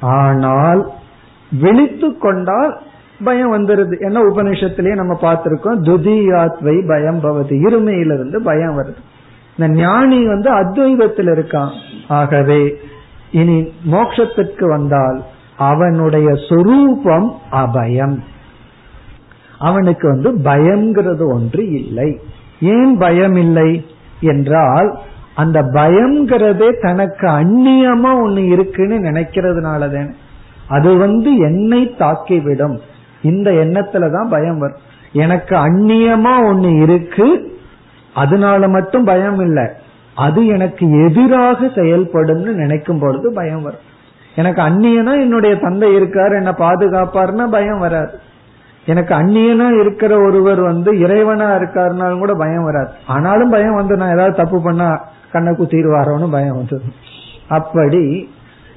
[0.01, 0.91] ஆனால்
[1.61, 2.80] விழித்து கொண்டால்
[3.24, 4.00] பயம் வந்துருது.
[4.00, 5.82] என்ன உபநிஷத்திலேயே நம்ம பார்த்திருக்கோம்?
[5.82, 7.52] துதியாத்வை பயம் பவதி.
[7.52, 8.96] இருமையிலிருந்து பயம் வருது.
[9.56, 11.70] இந்த ஞானி வந்து அத்வைதத்தில் இருக்கான்.
[12.08, 12.76] ஆகவே
[13.30, 15.22] இனி மோட்சத்திற்கு வந்தால்
[15.56, 18.18] அவனுடைய சொரூபம் அபயம்.
[19.58, 22.20] அவனுக்கு வந்து பயம்ங்கிறது ஒன்று இல்லை.
[22.60, 23.86] ஏன் பயம் இல்லை
[24.20, 24.98] என்றால்
[25.34, 30.12] அந்த பயம்ங்கிறதே தனக்கு அந்நியமா ஒண்ணு இருக்குன்னு நினைக்கிறதுனாலதான்.
[30.68, 32.78] அது வந்து என்னை தாக்கிவிடும்.
[33.25, 34.83] இந்த எண்ணத்துலதான் பயம் வரும்.
[35.12, 37.59] எனக்கு அந்நியமா ஒண்ணு இருக்கு
[38.14, 39.66] அதனால மட்டும் பயம் இல்லை.
[40.14, 43.93] அது எனக்கு எதிராக செயல்படும் நினைக்கும் பொழுது பயம் வரும்.
[44.37, 48.18] எனக்கு அந்நியனா என்னுடைய தந்தை இருக்காரு என்ன பாதுகாப்பாருன்னா பயம் வராது.
[48.87, 52.91] எனக்கு அந்நியனா இருக்கிற ஒருவர் வந்து இறைவனா இருக்காருனாலும் கூட பயம் வராது.
[53.07, 56.83] ஆனாலும் பயம் வந்து நான் ஏதாவது தப்பு பண்ணா கண்ணை குத்திடுவாரோன்னு பயம் வந்தது
[57.49, 58.29] அப்படி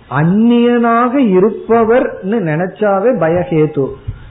[0.10, 3.88] அந்நியனாக இருப்பவர்னு நினைச்சாவே பயஹேது.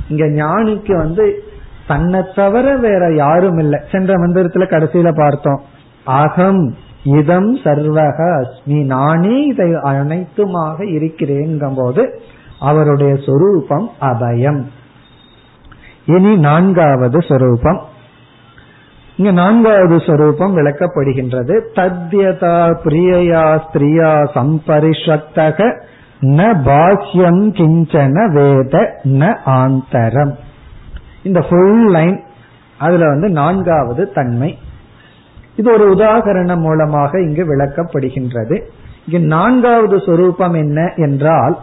[0.09, 1.43] இங்க ஞானிக்கு வந்து
[1.87, 3.81] தன்னை தவிர வேற யாரும் இல்லை.
[3.93, 5.61] சென்ற மந்திரத்துல கடைசியில பார்த்தோம்.
[6.05, 8.85] அகம் இதம் சர்வக அஸ்மி.
[8.85, 12.21] நானே இதை அனைத்துமாக இருக்கிறேன் போது
[12.61, 14.63] அவருடைய சொரூபம் அபயம்.
[16.07, 17.81] இனி நான்காவது சொரூபம்.
[19.17, 21.61] இங்க நான்காவது சொரூபம் விளக்கப்படுகின்றது.
[21.75, 25.81] தத்யதா பிரியயா ஸ்திரியா சம்பரிஷத்தக
[26.21, 30.35] ந பாக்கியம் கிஞ்சன வேத ந ஆந்தரம்.
[31.23, 32.25] இந்த ஃபுல் லைன்
[32.79, 34.59] அதுல வந்து நான்காவது தன்மை.
[35.57, 38.61] இது ஒரு உதாகரணம் மூலமாக இங்கு விளக்கப்படுகின்றது.
[39.07, 41.59] இங்கு நான்காவது சொரூபம் என்ன என்றால்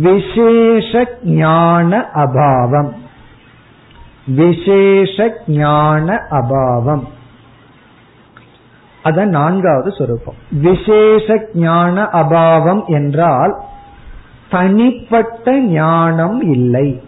[0.00, 2.90] விசேஷ ஞான அபாவம்.
[4.26, 7.02] விசேஷ ஞான அபாவம்.
[9.04, 10.34] அதான் நான்காவது சொரூபம்.
[10.50, 13.60] விசேஷ ஞான அபாவம் என்றால்
[14.50, 17.02] தனிப்பட்ட ஞானம் இல்லை.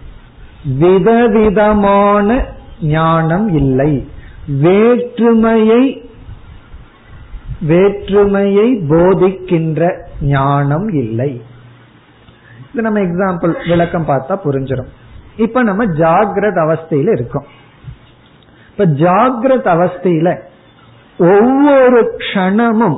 [0.78, 2.46] விதவிதமான
[2.80, 4.08] ஞானம் இல்லை.
[4.46, 6.10] வேற்றுமையை
[7.60, 11.42] வேற்றுமையை போதிக்கின்ற ஞானம் இல்லை.
[12.72, 14.88] இது நம்ம எக்ஸாம்பிள் விளக்கம் பார்த்தா புரிஞ்சிடும்
[15.36, 17.44] இப்ப நம்ம ஜாகிரத அவஸ்தையில இருக்கோம்.
[18.70, 20.50] இப்ப ஜாகிரத அவஸ்தையில
[21.18, 22.96] ஒவ்வொரு க்ஷணமும்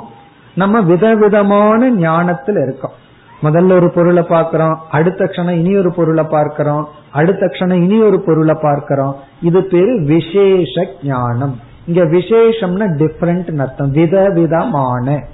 [0.54, 3.02] நம்ம விதவிதமான ஞானத்துல இருக்கோம்.
[3.42, 8.58] முதல்ல ஒரு பொருளை பார்க்கிறோம் அடுத்த க்ஷணம் இனி ஒரு பொருளை பார்க்கிறோம் அடுத்த க்ஷணம் இனி ஒரு பொருளை
[8.62, 9.16] பார்க்கிறோம்.
[9.42, 11.60] இது பேரு விசேஷ ஞானம்.
[11.86, 13.90] இங்க விசேஷம்னா டிஃபரெண்ட் அர்த்தம்.
[13.90, 15.24] விதவிதமான.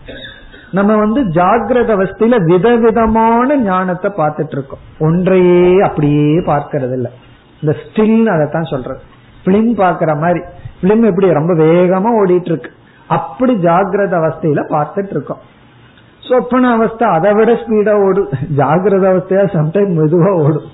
[0.73, 4.79] நம்ம வந்து ஜாகிரத அவஸ்தையில விதவிதமான ஞானத்தை பார்த்துட்டு இருக்கோம்.
[4.99, 7.11] ஒன்றையே அப்படியே பார்க்கறது இல்ல
[7.61, 9.01] இந்த ஸ்டில் அதைத்தான் சொல்றது.
[9.45, 10.41] பிலிம் பாக்குற மாதிரி.
[10.83, 12.71] பிலிம் எப்படி ரொம்ப வேகமா ஓடிட்டு இருக்கு
[13.07, 15.43] அப்படி ஜாகிரத அவஸ்தையில பார்த்துட்டு இருக்கோம்
[16.29, 18.29] சொப்பன அவஸ்தை அதை விட ஸ்பீடா ஓடும்.
[18.59, 20.69] ஜாகிரத அவஸ்தையா சம்டைம் மெதுவா ஓடும்.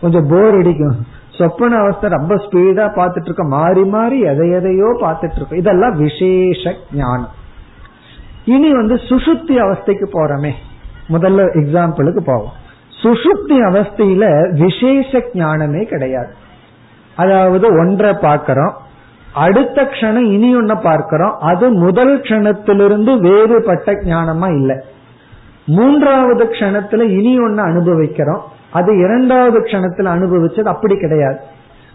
[0.00, 0.96] கொஞ்சம் போர் அடிக்கும்.
[1.38, 7.34] சொப்பன அவஸ்தை ரொம்ப ஸ்பீடா பார்த்துட்டு இருக்கோம் மாறி மாறி எதை எதையோ பார்த்துட்டு இருக்கோம் இதெல்லாம் விசேஷ ஞானம்.
[8.44, 10.52] இனி வந்து சுசுப்தி அவஸ்தைக்கு போறோமே.
[11.08, 12.56] முதல்ல எக்ஸாம்பிளுக்கு போவோம்.
[13.02, 14.24] சுசுப்தி அவஸ்தையில
[14.62, 16.32] விசேஷ ஞானமே கிடையாது.
[17.16, 18.74] அதாவது ஒன்றை பார்க்கிறோம்.
[19.36, 21.34] அடுத்த க்ஷணம் இனி ஒன்ன பார்க்கிறோம்.
[21.40, 24.76] அது முதல் க்ஷணத்திலிருந்து வேறுபட்ட ஞானமா இல்லை.
[25.66, 28.42] மூன்றாவது கணத்துல இனி ஒன்னு அனுபவிக்கிறோம்.
[28.72, 31.38] அது இரண்டாவது கணத்துல அனுபவிச்சது அப்படி கிடையாது.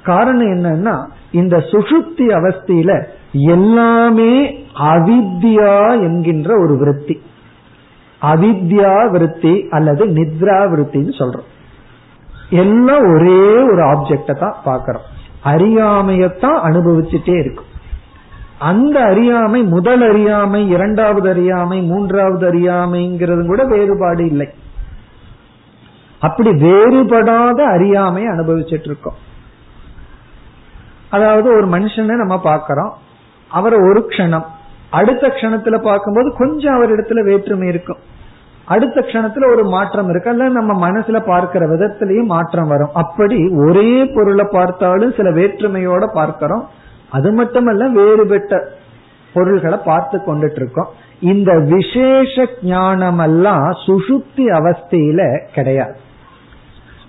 [0.03, 0.95] காரணம் என்னன்னா
[1.31, 2.91] இந்த சுசுப்தி அவஸ்தியில
[3.31, 4.31] எல்லாமே
[4.79, 7.21] அவித்யா என்கின்ற ஒரு விருத்தி.
[8.21, 11.49] அவித்யா விருத்தி அல்லது நித்ரா விருத்தின்னு சொல்றோம்.
[12.49, 15.09] எல்லாம் ஒரே ஒரு ஆப்ஜெக்ட தான் பாக்கிறோம்
[15.43, 17.69] அறியாமையத்தான் அனுபவிச்சுட்டே இருக்கும்
[18.59, 24.49] அந்த அறியாமை முதல் அறியாமை இரண்டாவது அறியாமை மூன்றாவது அறியாமைங்கிறது கூட வேறுபாடு இல்லை.
[26.19, 29.29] அப்படி வேறுபடாத அறியாமை அனுபவிச்சுட்டு இருக்கோம்
[31.09, 32.91] அதாவது ஒரு மனுஷனை நம்ம பாக்கிறோம்
[33.47, 34.45] அவரை ஒரு க்ஷணம்.
[34.89, 37.97] அடுத்த க்ஷணத்துல பார்க்கும்போது கொஞ்சம் அவரிடத்துல வேற்றுமை இருக்கும்.
[38.73, 40.29] அடுத்த க்ஷணத்துல ஒரு மாற்றம் இருக்கு.
[40.29, 42.93] அல்ல நம்ம மனசுல பார்க்கிற விதத்திலையும் மாற்றம் வரும்.
[43.01, 46.65] அப்படி ஒரே பொருளை பார்த்தாலும் சில வேற்றுமையோட பார்க்கிறோம்.
[47.09, 48.59] அது மட்டுமல்ல வேறுபட்ட
[49.33, 50.89] பொருள்களை பார்த்து கொண்டுட்டு இருக்கோம்
[51.31, 55.21] இந்த விசேஷ ஞானம் எல்லாம் சுசுப்தி அவஸ்தையில
[55.55, 55.95] கிடையாது.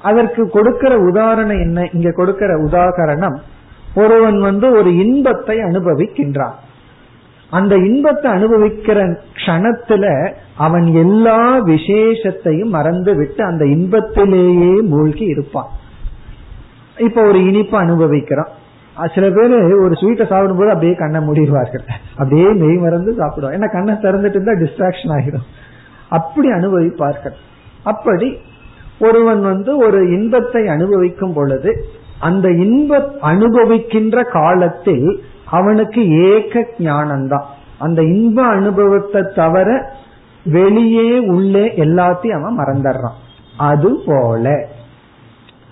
[0.02, 1.88] அதற்கு கொடுக்கிற உதாரணம் என்ன?
[1.92, 3.36] இங்க கொடுக்கிற உதாகரணம்
[3.94, 6.56] ஒருவன் வந்து ஒரு இன்பத்தை அனுபவிக்கின்றான்.
[7.50, 8.98] அந்த இன்பத்தை அனுபவிக்கிற
[9.38, 10.04] க்ஷணத்துல
[10.66, 15.70] அவன் எல்லா விசேஷத்தையும் மறந்து விட்டு அந்த இன்பத்திலேயே மூழ்கி இருப்பான்.
[17.06, 18.52] இப்ப ஒரு இனிப்பு அனுபவிக்கிறான்.
[19.14, 19.52] சில பேர்
[19.84, 21.84] ஒரு ஸ்வீட்டை சாப்பிடும் போது அப்படியே கண்ணை மூடிடுவார்கள்.
[22.16, 25.46] அப்படியே மெய் மறந்து சாப்பிடுவாங்க ஏன்னா கண்ணை திறந்துட்டு இருந்தா டிஸ்ட்ராக்ஷன் ஆகிடும்.
[26.18, 27.36] அப்படி அனுபவிப்பார்கள்.
[27.92, 28.28] அப்படி
[29.06, 31.70] ஒருவன் வந்து ஒரு இன்பத்தை அனுபவிக்கும் பொழுது
[32.28, 32.98] அந்த இன்ப
[33.30, 35.08] அனுபவிக்கின்ற காலத்தில்
[35.58, 37.48] அவனுக்கு ஏக ஞானம்தான்.
[37.86, 39.68] அந்த இன்ப அனுபவத்தை தவிர
[40.45, 43.18] வெளியே உள்ளே எல்லாத்தையும் அவன் மறந்துடுறான்.
[43.57, 44.66] அது போல.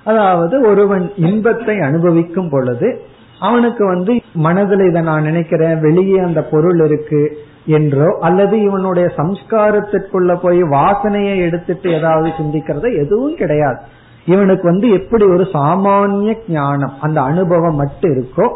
[0.04, 3.00] அதாவது ஒருவன் இன்பத்தை அனுபவிக்கும் பொழுது
[3.40, 10.62] அவனுக்கு வந்து மனதில் இதை நான் நினைக்கிறேன் வெளியே அந்த பொருள் இருக்கு என்றோ அல்லது இவனுடைய சம்ஸ்காரத்திற்குள்ள போய்
[10.62, 13.78] வாசனையை எடுத்துட்டு ஏதாவது சிந்திக்கிறத எதுவும் கிடையாது.
[14.26, 18.48] இவனுக்கு வந்து எப்படி ஒரு சாமானிய ஞானம் அந்த அனுபவம் மட்டும் இருக்கோ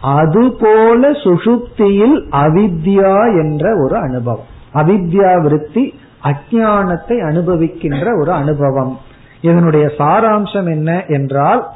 [0.00, 4.52] அதுபோல சுஷுப்தியில் அவித்யா என்ற ஒரு அனுபவம்.
[4.74, 8.98] அவித்யா விருத்தி அஜானத்தை அனுபவிக்கின்ற ஒரு அனுபவம்.
[9.40, 11.66] இதனுடைய சாராம்சம் என்ன என்றால்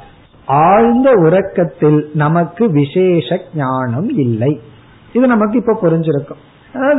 [0.46, 4.60] ஆழ்ந்த உறக்கத்தில் நமக்கு விசேஷ ஞானம் இல்லை.
[5.12, 6.42] இது நமக்கு இப்ப புரிஞ்சிருக்கும்.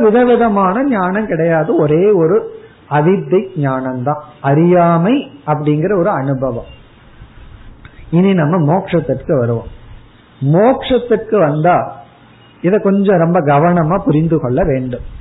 [0.00, 1.76] விதவிதமான ஞானம் கிடையாது.
[1.76, 2.58] ஒரே ஒரு
[2.90, 4.20] அவித்தை ஞானம்தான்.
[4.40, 6.70] அறியாமை அப்படிங்கிற ஒரு அனுபவம்.
[8.10, 9.70] இனி நம்ம மோட்சத்திற்கு வருவோம்.
[10.52, 11.96] மோட்சத்துக்கு வந்தா
[12.60, 15.18] இத கொஞ்சம் ரொம்ப கவனமா புரிந்து கொள்ள வேண்டும்.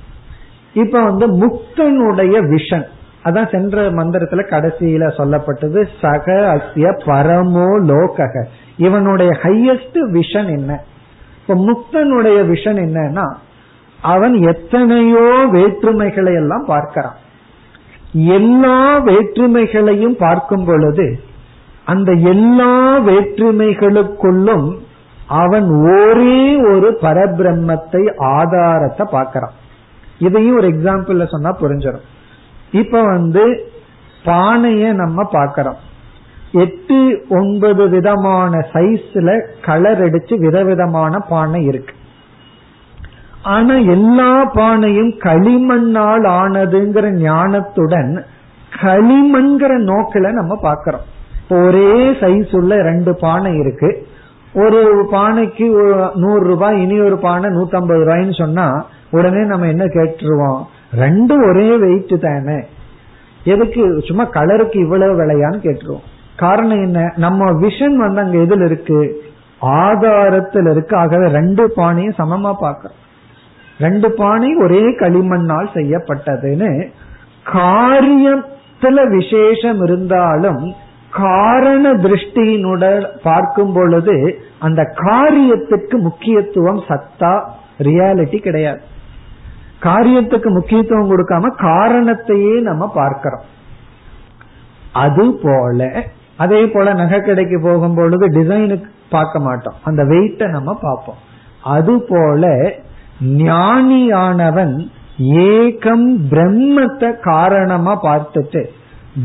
[0.74, 2.86] இப்ப வந்து முக்தனுடைய விஷன்
[3.24, 8.44] அதான் சென்ற மந்திரத்துல கடைசியில சொல்லப்பட்டது சக அசிய பரமோ லோகக.
[8.78, 10.84] இவனுடைய ஹையஸ்ட் விஷன் என்ன?
[11.42, 13.34] இப்ப முக்தனுடைய விஷன் என்னன்னா
[14.02, 17.18] அவன் எத்தனையோ வேற்றுமைகளை எல்லாம் பார்க்கிறான்.
[18.14, 21.20] எல்லா வேற்றுமைகளையும் பார்க்கும் பொழுது
[21.86, 24.78] அந்த எல்லா வேற்றுமைகளுக்குள்ளும்
[25.28, 29.52] அவன் ஒரே ஒரு பரபிரம்மத்தை ஆதாரத்தை பார்க்கிறான்.
[30.20, 32.08] இதையும் ஒரு எக்ஸாம்பிள் சொன்னா புரிஞ்சிடும்
[32.72, 33.44] இப்ப வந்து
[34.26, 35.80] பானைய நம்ம பாக்கிறோம்
[36.52, 36.98] எட்டு
[37.30, 39.30] ஒன்பது விதமான சைஸ்ல
[39.62, 41.94] கலர் அடிச்சு விதவிதமான பானை இருக்கு.
[43.44, 48.12] ஆனா எல்லா பானையும் களிமண்ணால் ஆனதுங்கிற ஞானத்துடன்
[48.82, 51.06] களிமண்கிற நோக்கில நம்ம பாக்கிறோம்
[51.50, 54.08] ஒரே சைஸ் உள்ள ரெண்டு பானை இருக்கு.
[54.54, 55.66] ஒரு பானைக்கு
[56.16, 58.68] நூறு ரூபாய் இனி ஒரு பானை நூத்தி ஐம்பது ரூபாய்ன்னு சொன்னா
[59.12, 60.64] உடனே நம்ம என்ன கேட்டுருவோம்?
[60.98, 62.66] ரெண்டும் ஒரே வெயிட் தானே.
[63.44, 66.08] எதுக்கு சும்மா கலருக்கு இவ்வளவு விலையான்னு கேட்டுருவோம்.
[66.36, 67.14] காரணம் என்ன?
[67.16, 69.22] நம்ம விஷன் வந்து அங்க எதுல இருக்கு?
[69.62, 70.96] ஆதாரத்தில் இருக்கு.
[70.96, 72.98] ஆகவே ரெண்டு பானையும் சமமா பார்க்கிறோம்.
[73.80, 76.92] ரெண்டு பானை ஒரே களிமண்ணால் செய்யப்பட்டதுன்னு
[77.54, 80.74] காரியத்துல விசேஷம் இருந்தாலும்
[81.12, 87.42] காரண திருஷ்டியினுடன் பார்க்கும் பொழுது அந்த காரியத்துக்கு முக்கியத்துவம் சத்தா
[87.80, 88.82] ரியாலிட்டி கிடையாது.
[89.82, 93.46] காரியத்துக்கு முக்கியத்துவம் கொடுக்காம காரணத்தையே நம்ம பார்க்கிறோம்.
[94.94, 95.90] அது போல
[96.38, 99.78] அதே போல நகை கடைக்கு போகும் பொழுது டிசைனுக்கு பார்க்க மாட்டோம்.
[99.84, 101.20] அந்த வெயிட்ட நம்ம பார்ப்போம்.
[101.76, 102.52] அது போல
[103.22, 104.76] ஞானியானவன்
[105.48, 108.62] ஏகம் பிரம்மத்தை காரணமா பார்த்துட்டு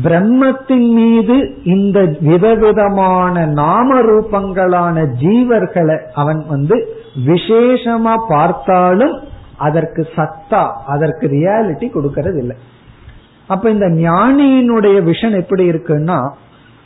[0.03, 6.77] பிரம்மத்தின் மீது இந்த விதவிதமான நாம ரூபங்களான ஜீவர்களை அவன் வந்து
[7.25, 9.15] விசேஷமா பார்த்தாலும்
[9.57, 12.55] அதற்கு சத்தா அதற்கு ரியாலிட்டி கொடுக்கறது இல்லை
[13.47, 16.29] அப்ப இந்த ஞானியினுடைய விஷன் எப்படி இருக்குன்னா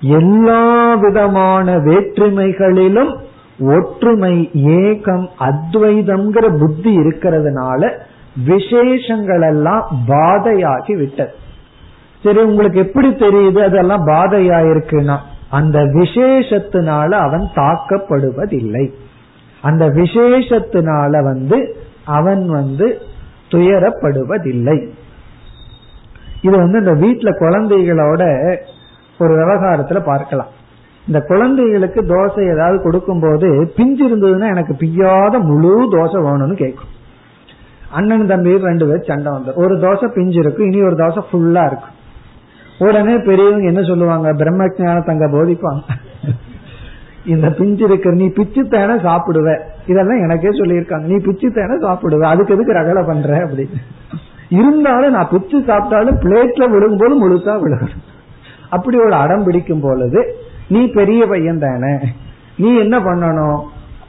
[0.01, 3.17] எல்லா விதமான வேற்றுமைகளிலும்
[3.59, 7.91] ஒற்றுமை ஏகம் அத்வைதம்ங்கிற புத்தி இருக்கிறதுனால
[8.45, 11.31] விசேஷங்கள் எல்லாம் பாதையாகி விட்டது
[12.23, 15.17] சரி உங்களுக்கு எப்படி தெரியுது அதெல்லாம் பாதையாயிருக்குன்னா
[15.49, 18.91] அந்த விசேஷத்தினால அவன் தாக்கப்படுவதில்லை.
[19.61, 21.75] அந்த விசேஷத்தினால வந்து
[22.17, 22.87] அவன் வந்து
[23.53, 24.77] துயரப்படுவதில்லை.
[26.47, 28.23] இது வந்து இந்த வீட்டுல குழந்தைகளோட
[29.19, 30.51] ஒரு விவகாரத்துல பார்க்கலாம்.
[31.07, 33.47] இந்த குழந்தைகளுக்கு தோசை ஏதாவது கொடுக்கும் போது
[33.77, 36.93] பிஞ்சு இருந்ததுன்னா எனக்கு பிய்யாத முழு தோசை வேணும்னு கேட்கும்.
[37.97, 41.95] அண்ணன் தம்பி ரெண்டு பேர் சண்டை வந்து ஒரு தோசை பிஞ்சு இருக்கும் இனி ஒரு தோசை ஃபுல்லா இருக்கும்
[42.85, 44.27] உடனே பெரியவங்க என்ன சொல்லுவாங்க?
[44.41, 45.81] பிரம்ம ஞானத்தை அங்க போதிப்பாங்க.
[47.29, 49.59] இந்த பிஞ்சு இருக்கிற நீ பிச்சு தேன சாப்பிடுவ.
[49.87, 51.01] இதெல்லாம் எனக்கே சொல்லியிருக்காங்க.
[51.01, 52.21] நீ பிச்சு தேன சாப்பிடுவ.
[52.21, 53.77] அதுக்கு எதுக்கு ரகலை பண்ற அப்படின்னு.
[54.49, 58.07] இருந்தாலும் நான் பிச்சு சாப்பிட்டாலும் பிளேட்ல விழுகும்போது முழுசா விழுகணும்
[58.69, 60.35] அப்படி ஒரு அடம் பிடிக்கும் பொழுது
[60.67, 61.97] நீ பெரிய பையன் தானே.
[62.57, 63.61] நீ என்ன பண்ணணும்?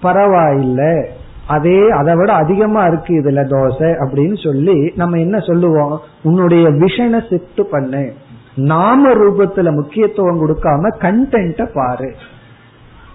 [0.02, 1.04] பரவாயில்ல.
[1.46, 6.00] அதே அதை விட அதிகமா இருக்கு இதுல தோசை அப்படின்னு சொல்லி நம்ம என்ன சொல்லுவோம்?
[6.22, 8.12] உன்னுடைய விஷனை சிட்டு பண்ணு.
[8.54, 12.14] நாம ரூபத்துல முக்கியத்துவம் கொடுக்காம கண்டென்ட்ட பாரு.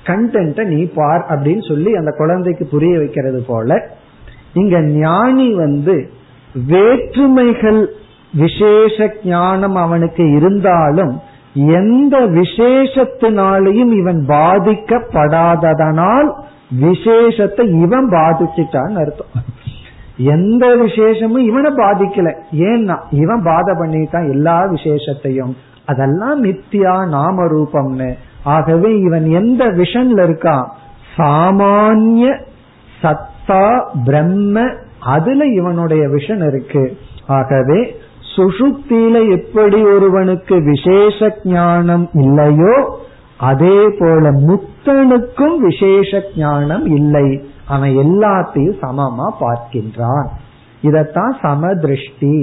[0.06, 3.90] கண்டென்ட்ட நீ பார் அப்படின்னு சொல்லி அந்த குழந்தைக்கு புரிய வைக்கிறது போல
[4.54, 6.10] இங்க ஞானி வந்து
[6.68, 7.90] வேற்றுமைகள்
[8.34, 11.22] விசேஷ ஞானம் அவனுக்கு இருந்தாலும்
[11.80, 16.34] எந்த விசேஷத்தினாலையும் இவன் பாதிக்கப்படாததனால்
[16.82, 19.28] விசேஷத்தை இவன் பாதிச்சிட்டான்னு அர்த்தம்.
[20.18, 22.34] எந்த விசேஷமும் இவனை பாதிக்கல.
[22.70, 25.54] ஏன்னா இவன் பாதை பண்ணிட்டான் எல்லா விசேஷத்தையும்.
[25.86, 28.16] அதெல்லாம் நித்தியா நாம ரூபம்னு
[28.54, 30.66] ஆகவே இவன் எந்த விஷன்ல இருக்கான்
[31.18, 32.26] சாமானிய
[33.02, 33.66] சத்தா
[34.06, 34.66] பிரம்ம
[35.00, 36.84] அதுல இவனுடைய விஷன் இருக்கு.
[37.28, 37.80] ஆகவே
[38.36, 42.76] சுஷுப்தியில எப்படி ஒருவனுக்கு விசேஷ ஞானம் இல்லையோ
[43.38, 47.28] அதே போல முத்தனுக்கும் விசேஷ ஞானம் இல்லை.
[47.68, 50.28] அவன் எல்லாத்தையும் சமமா பார்க்கின்றான்.
[50.84, 52.36] இதத்தான் சமதிருஷ்டி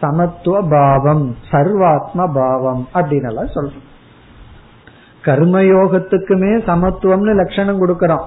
[0.00, 3.83] சமத்துவ பாவம் சர்வாத்ம பாவம் அப்படின்னு எல்லாம் சொல்றோம்
[5.24, 8.24] கர்மயோகத்துக்குமே சமத்துவம்னு லட்சணம் கொடுக்கறோம்.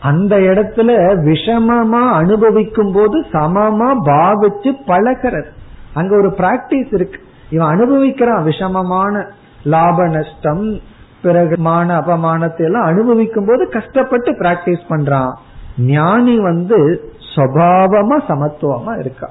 [0.00, 0.90] அந்த இடத்துல
[1.24, 5.50] விஷமமா அனுபவிக்கும் போது சமமா பாவிச்சு பழகிறது.
[5.94, 7.20] அங்க ஒரு பிராக்டிஸ் இருக்கு.
[7.50, 9.24] இவன் அனுபவிக்கிறான் விஷமமான
[9.64, 10.78] லாப நஷ்டம்
[11.22, 15.32] பிறகு மான அபமானத்தை எல்லாம் அனுபவிக்கும் போது கஷ்டப்பட்டு பிராக்டிஸ் பண்றான்.
[15.78, 19.30] ஞானி வந்து சுவாவமா சமத்துவமா இருக்கா.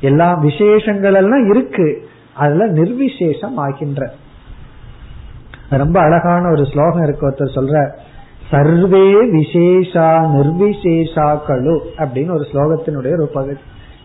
[0.00, 2.08] எல்லா விசேஷங்கள் எல்லாம் இருக்கு.
[2.34, 4.10] அதுல நிர்விசேஷம் ஆகின்ற
[5.70, 7.90] ரொம்ப அழகான ஒரு ஸ்லோகம் இருக்கு ஒருத்தர் சொல்ற
[8.50, 13.60] சர்வே விசேஷா நிர்விசேஷாக்களு அப்படின்னு ஒரு ஸ்லோகத்தினுடைய ஒரு பகுதி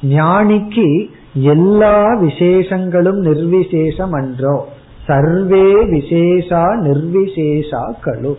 [0.07, 4.67] ஞானிக்கு எல்லா விசேஷங்களும் நிர்விசேஷம் அன்றோ
[5.07, 8.33] சர்வே விசேஷா நிர்விசேஷா கழு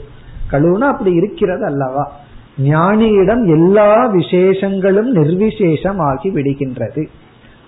[0.50, 2.12] கழுனா அப்படி இருக்கிறது அல்லவா?
[2.62, 7.06] ஞானியிடம் எல்லா விசேஷங்களும் நிர்விசேஷம் ஆகி விடுகின்றது.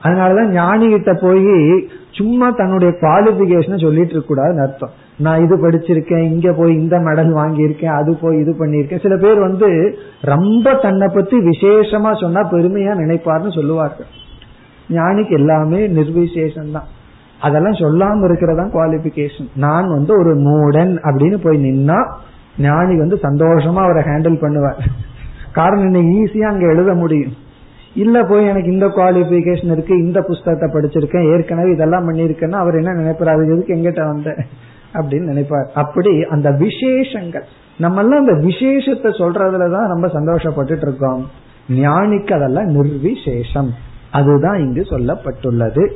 [0.05, 4.91] அதனாலதான் ஞானி கிட்ட போய் சும்மா தன்னுடைய குவாலிபிகேஷனை சொல்லிட்டு இருக்க கூடாதுன்னு அர்த்தம்.
[5.19, 9.99] நான் இது படிச்சிருக்கேன் இங்க போய் இந்த மெடல் வாங்கியிருக்கேன் அது போய் இது பண்ணிருக்கேன் சில பேர் வந்து
[10.21, 14.07] ரொம்ப தன்னை பத்தி விசேஷமா சொன்னா பெருமையா நினைப்பார்னு சொல்லுவார்கள்.
[14.91, 16.87] ஞானிக்கு எல்லாமே நிர்விசேஷம் தான்.
[17.41, 22.13] அதெல்லாம் சொல்லாம இருக்கிறதா குவாலிபிகேஷன் நான் வந்து ஒரு மூடன் அப்படின்னு போய் நின்னா
[22.59, 24.81] ஞானி வந்து சந்தோஷமா அவரை ஹேண்டில் பண்ணுவார்.
[25.53, 25.99] காரணம் என்ன?
[25.99, 27.33] ஈஸியா அங்க எழுத முடியும்.
[27.95, 33.29] இல்ல போய் எனக்கு இந்த குவாலிபிகேஷன் இருக்கு இந்த புஸ்தகத்தை படிச்சிருக்கேன் ஏற்கனவே இதெல்லாம் பண்ணிருக்கேன்னா அவர் என்ன நினைப்பார்?
[33.29, 34.37] அது எதுக்கு எங்கிட்ட வந்த?
[34.95, 35.69] அப்படின்னு நினைப்பார்.
[35.75, 37.45] அப்படி அந்த விசேஷங்கள்
[37.79, 41.31] நம்ம எல்லாம் அந்த விசேஷத்தை சொல்றதுலதான் ரொம்ப சந்தோஷப்பட்டுட்டு இருக்கோம்.
[41.69, 43.71] ஞானிக்கு அதெல்லாம் நிர்விசேஷம்.
[44.13, 45.91] அதுதான் இங்கு சொல்லப்பட்டுள்ளது.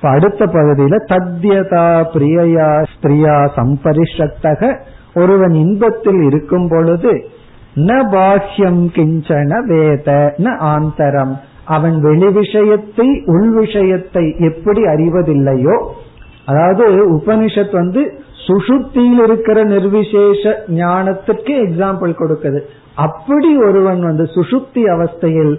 [0.00, 4.80] அடுத்த பகுதியில தத்யதா பிரியையா ஸ்திரியா சம்பரிஷத்தக.
[5.14, 7.28] ஒருவன் இன்பத்தில் இருக்கும் பொழுது
[7.76, 11.34] ந பாஹ்யம் கிஞ்சன வேத ந ஆந்தரம்.
[11.64, 15.76] அவன் வெளி விஷயத்தை உள் விஷயத்தை எப்படி அறிவதில்லையோ
[16.46, 22.60] அதாவது உபனிஷத் வந்து சுசுப்தியில் இருக்கிற நிர்விசேஷ ஞானத்துக்கு எக்ஸாம்பிள் கொடுக்குது.
[22.94, 25.54] அப்படி ஒருவன் வந்து சுசுப்தி அவஸ்தையில்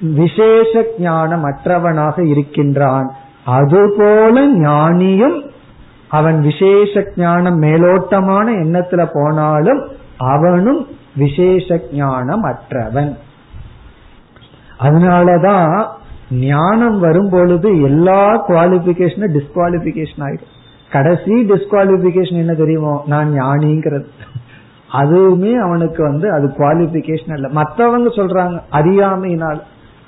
[0.00, 3.08] விசேஷ ஞானம் அற்றவனாக இருக்கின்றான்.
[3.44, 5.42] அதுபோல ஞானியும்
[6.08, 9.80] அவன் விசேஷ ஞானம் மேலோட்டமான எண்ணத்துல போனாலும்
[10.16, 10.86] அவனும்
[11.16, 13.16] விசேஷ ஞானம் அற்றவன்
[14.80, 15.86] அதனாலதான்
[16.30, 20.56] ஞானம் வரும் பொழுது எல்லா குவாலிபிகேஷனும் டிஸ்குவாலிபிகேஷன் ஆயிடும்.
[20.90, 23.04] கடைசி டிஸ்குவாலிபிகேஷன் என்ன தெரியுமோ?
[23.06, 24.06] நான் ஞானிங்கிறது.
[24.92, 27.48] அதுவுமே அவனுக்கு வந்து அது குவாலிபிகேஷன் அல்ல.
[27.48, 29.62] மற்றவங்க சொல்றாங்க அறியாமையினால்.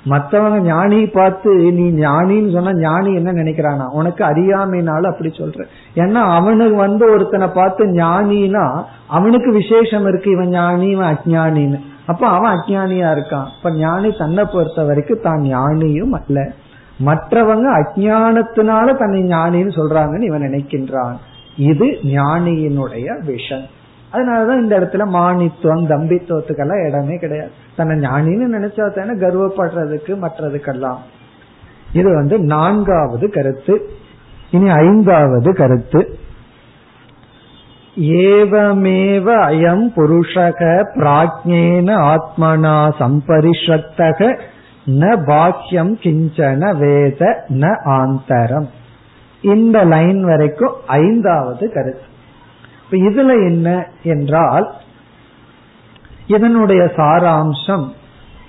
[0.05, 3.87] மற்றவங்க ஞானி பார்த்து நீ ஞானின்னு சொன்னா ஞானி என்ன நினைக்கிறானா?
[3.89, 10.87] உனக்கு அறியாமைனால அப்படி சொல்ற ஏன்னா அவனுக்கு வந்து ஒருத்தனை பார்த்து ஞானினா அவனுக்கு விசேஷம் இருக்கு இவன் ஞானி
[10.87, 13.47] இவன் அஜானின்னு அப்ப அவன் அஜானியா இருக்கான்.
[13.57, 16.51] இப்ப ஞானி தன்னை பொறுத்த வரைக்கும் தான் ஞானியும் அல்ல.
[17.05, 21.13] மற்றவங்க அஜானத்தினால தன்னை ஞானின்னு சொல்றாங்கன்னு இவன் நினைக்கின்றான்.
[21.57, 23.65] இது ஞானியினுடைய விஷன்.
[24.13, 27.51] அதனாலதான் இந்த இடத்துல மானித்துவம் தம்பித்துவத்துக்கெல்லாம் இடமே கிடையாது.
[27.75, 30.97] தன்னை ஞானின்னு நினைச்சா தானே கர்வப்படுறதுக்கு மற்றதுக்கெல்லாம்.
[31.93, 33.89] இது வந்து நான்காவது கருத்து.
[34.51, 36.17] இனி ஐந்தாவது கருத்து.
[37.95, 44.39] ஏவமேவ அயம் புருஷக பிராஜ்யேன ஆத்மனா சம்பரிஷத்தக
[44.85, 48.69] ந பாக்கியம் கிஞ்சன வேத ந ஆந்தரம்.
[49.41, 52.09] இந்த லைன் வரைக்கும் ஐந்தாவது கருத்து.
[52.91, 54.73] இதுல என்ன என்றால்
[56.27, 57.87] இதனுடைய சாராம்சம்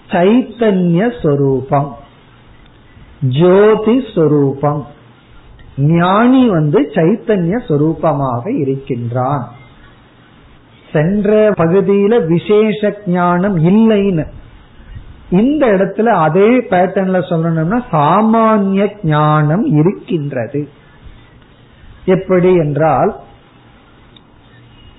[0.08, 2.00] சைத்தன்ய சொரூபம்
[3.28, 4.86] ஜோதி சொரூபம்.
[5.76, 9.52] ஞானி வந்து சைத்தன்ய சொரூபமாக இருக்கின்றான்.
[10.92, 14.24] சென்ற பகுதியில விசேஷ ஞானம் இல்லைன்னு.
[15.30, 20.68] இந்த இடத்துல அதே பேட்டர்ன்ல சொல்லணும்னா சாமானிய ஞானம் இருக்கின்றது.
[22.04, 23.20] எப்படி என்றால்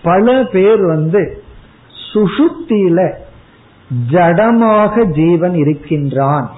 [0.03, 1.43] பல பேர் வந்து
[2.13, 2.99] சுசுப்தியில
[4.11, 6.51] ஜடமாக ஜீவன் இருக்கின்றான்.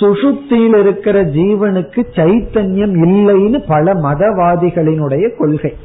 [0.00, 5.76] சுசுப்தியில் இருக்கிற ஜீவனுக்கு சைத்தன்யம் இல்லைன்னு பல மதவாதிகளினுடைய கொள்கை.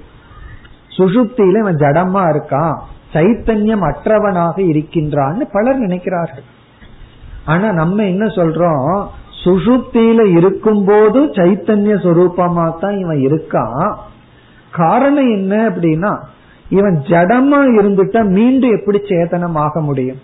[0.98, 2.76] சுசுப்தியில இவன் ஜடமா இருக்கான்
[3.14, 6.48] சைத்தன்யம் அற்றவனாக இருக்கின்றான்னு பலர் நினைக்கிறார்கள்.
[7.46, 9.06] ஆனா நம்ம என்ன சொல்றோம்?
[9.43, 13.96] சுசுப்தியில இருக்கும் போது சைத்தன்ய சொரூபமா தான் இவன் இருக்கான்.
[14.72, 16.14] காரணம் என்ன அப்படின்னா
[16.70, 20.18] இவன் ஜடமா இருந்துட்டா மீண்டும் எப்படி சேதனம் ஆக முடியும்?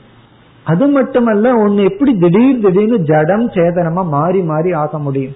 [0.64, 5.34] அது மட்டுமல்ல ஒன்னு எப்படி திடீர் திடீர்னு ஜடம் சேதனமா மாறி மாறி ஆக முடியும்?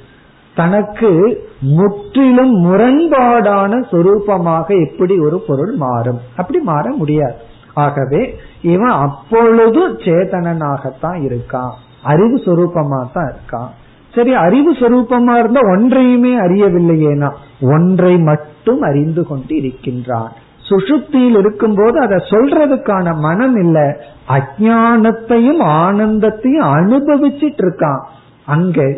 [0.56, 6.20] தனக்கு முற்றிலும் முரண்பாடான சொரூபமாக எப்படி ஒரு பொருள் மாறும்.
[6.36, 7.36] அப்படி மாற முடியாது.
[7.74, 11.72] ஆகவே இவன் அப்பொழுது சேதனனாகத்தான் இருக்கான்.
[12.04, 13.70] அறிவு சொரூபமா தான் இருக்கான்.
[14.16, 17.32] சரி அறிவு சொரூபமா இருந்தா ஒன்றையுமே அறியவில்லையேனா?
[17.62, 20.32] ஒன்றை மட்டும் அறிந்து கொண்டு இருக்கின்றான்.
[20.70, 24.06] சுசுப்தியில் இருக்கும்போது அதை சொல்றதுக்கான மனம் இல்ல.
[24.28, 28.00] அஜானத்தையும் ஆனந்தத்தையும் அனுபவிச்சிட்டு இருக்கான்
[28.46, 28.98] அங்க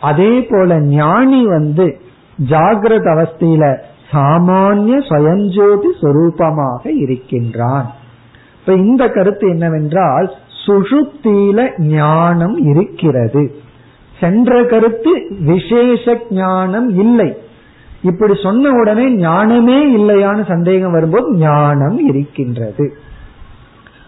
[0.00, 2.00] அதே போல ஞானி வந்து
[2.50, 3.76] ஜாகிரத அவஸ்தையில
[4.12, 7.90] சாமானிய சுயஞ்சோதி சொரூபமாக இருக்கின்றான்.
[8.60, 10.32] இப்ப இந்த கருத்து என்னவென்றால்
[10.66, 13.54] சுஷுப்தியில ஞானம் இருக்கிறது.
[14.20, 17.38] சென்ற கருத்து விசேஷ ஞானம் இல்லை.
[18.02, 22.92] இப்படி சொன்ன உடனே ஞானமே இல்லையான்னு சந்தேகம் வரும்போது ஞானம் இருக்கின்றது.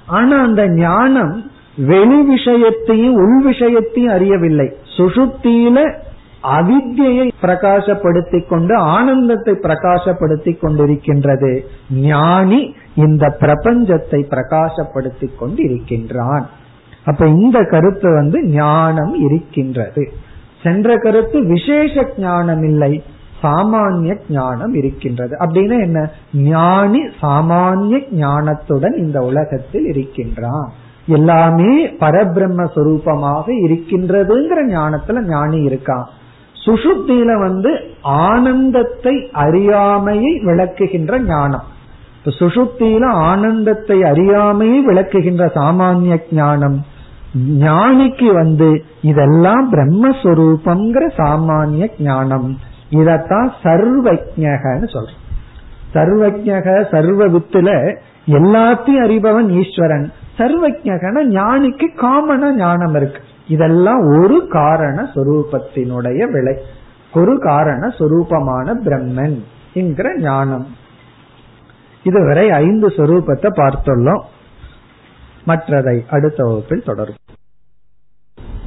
[0.06, 4.72] ஆனா அந்த ஞானம் வெளி விஷயத்தையும் உள் விஷயத்தையும் அறியவில்லை.
[4.96, 5.94] சுசுப்தியில
[6.42, 11.60] அவித்தியை பிரகாசப்படுத்திக் கொண்டு ஆனந்தத்தை பிரகாசப்படுத்திக் கொண்டிருக்கின்றது.
[11.90, 16.46] ஞானி இந்த பிரபஞ்சத்தை பிரகாசப்படுத்திக் கொண்டு இருக்கின்றான்
[17.04, 20.12] அப்ப இந்த கருத்து வந்து ஞானம் இருக்கின்றது.
[20.62, 23.02] சென்ற கருத்து விசேஷ ஞானம் இல்லை
[23.42, 25.36] சாமானிய ஞானம் இருக்கின்றது.
[25.40, 26.10] அப்படின்னா என்ன?
[26.32, 30.72] ஞானி சாமானிய ஞானத்துடன் இந்த உலகத்தில் இருக்கின்றான்.
[31.06, 36.04] எல்லாமே பரபிரம்ம சுரூபமாக இருக்கின்றதுங்கிற ஞானத்துல ஞானி இருக்கான்.
[36.66, 41.62] சுசுப்தியில வந்து ஆனந்தத்தை அறியாமையை விளக்குகின்ற ஞானம்.
[42.18, 46.84] இப்ப சுசுப்தியில ஆனந்தத்தை அறியாமையை விளக்குகின்ற சாமானிய ஞானம்.
[47.58, 52.58] ஞானிக்கு வந்து இதெல்லாம் பிரம்மஸ்வரூபம்ங்கிற சாமானிய ஞானம்.
[52.92, 55.20] இதத்தான் சர்வஜகன்னு சொல்றோம்
[55.94, 60.12] சர்வஜக சர்வ வித்துல எல்லாத்தையும் அறிபவன் ஈஸ்வரன்.
[60.38, 63.20] சர்வஜகன ஞானிக்கு காமன ஞானம் இருக்கு.
[63.48, 66.54] இதெல்லாம் ஒரு காரண சொரூபத்தினுடைய விலை
[67.14, 69.38] ஒரு காரண சொரூபமான பிரம்மன்
[69.74, 70.66] என்கிற ஞானம்.
[72.02, 74.22] இதுவரை ஐந்து சொரூபத்தை பார்த்துள்ளோம்.
[75.46, 77.20] மற்றதை அடுத்த வகுப்பில் தொடரும்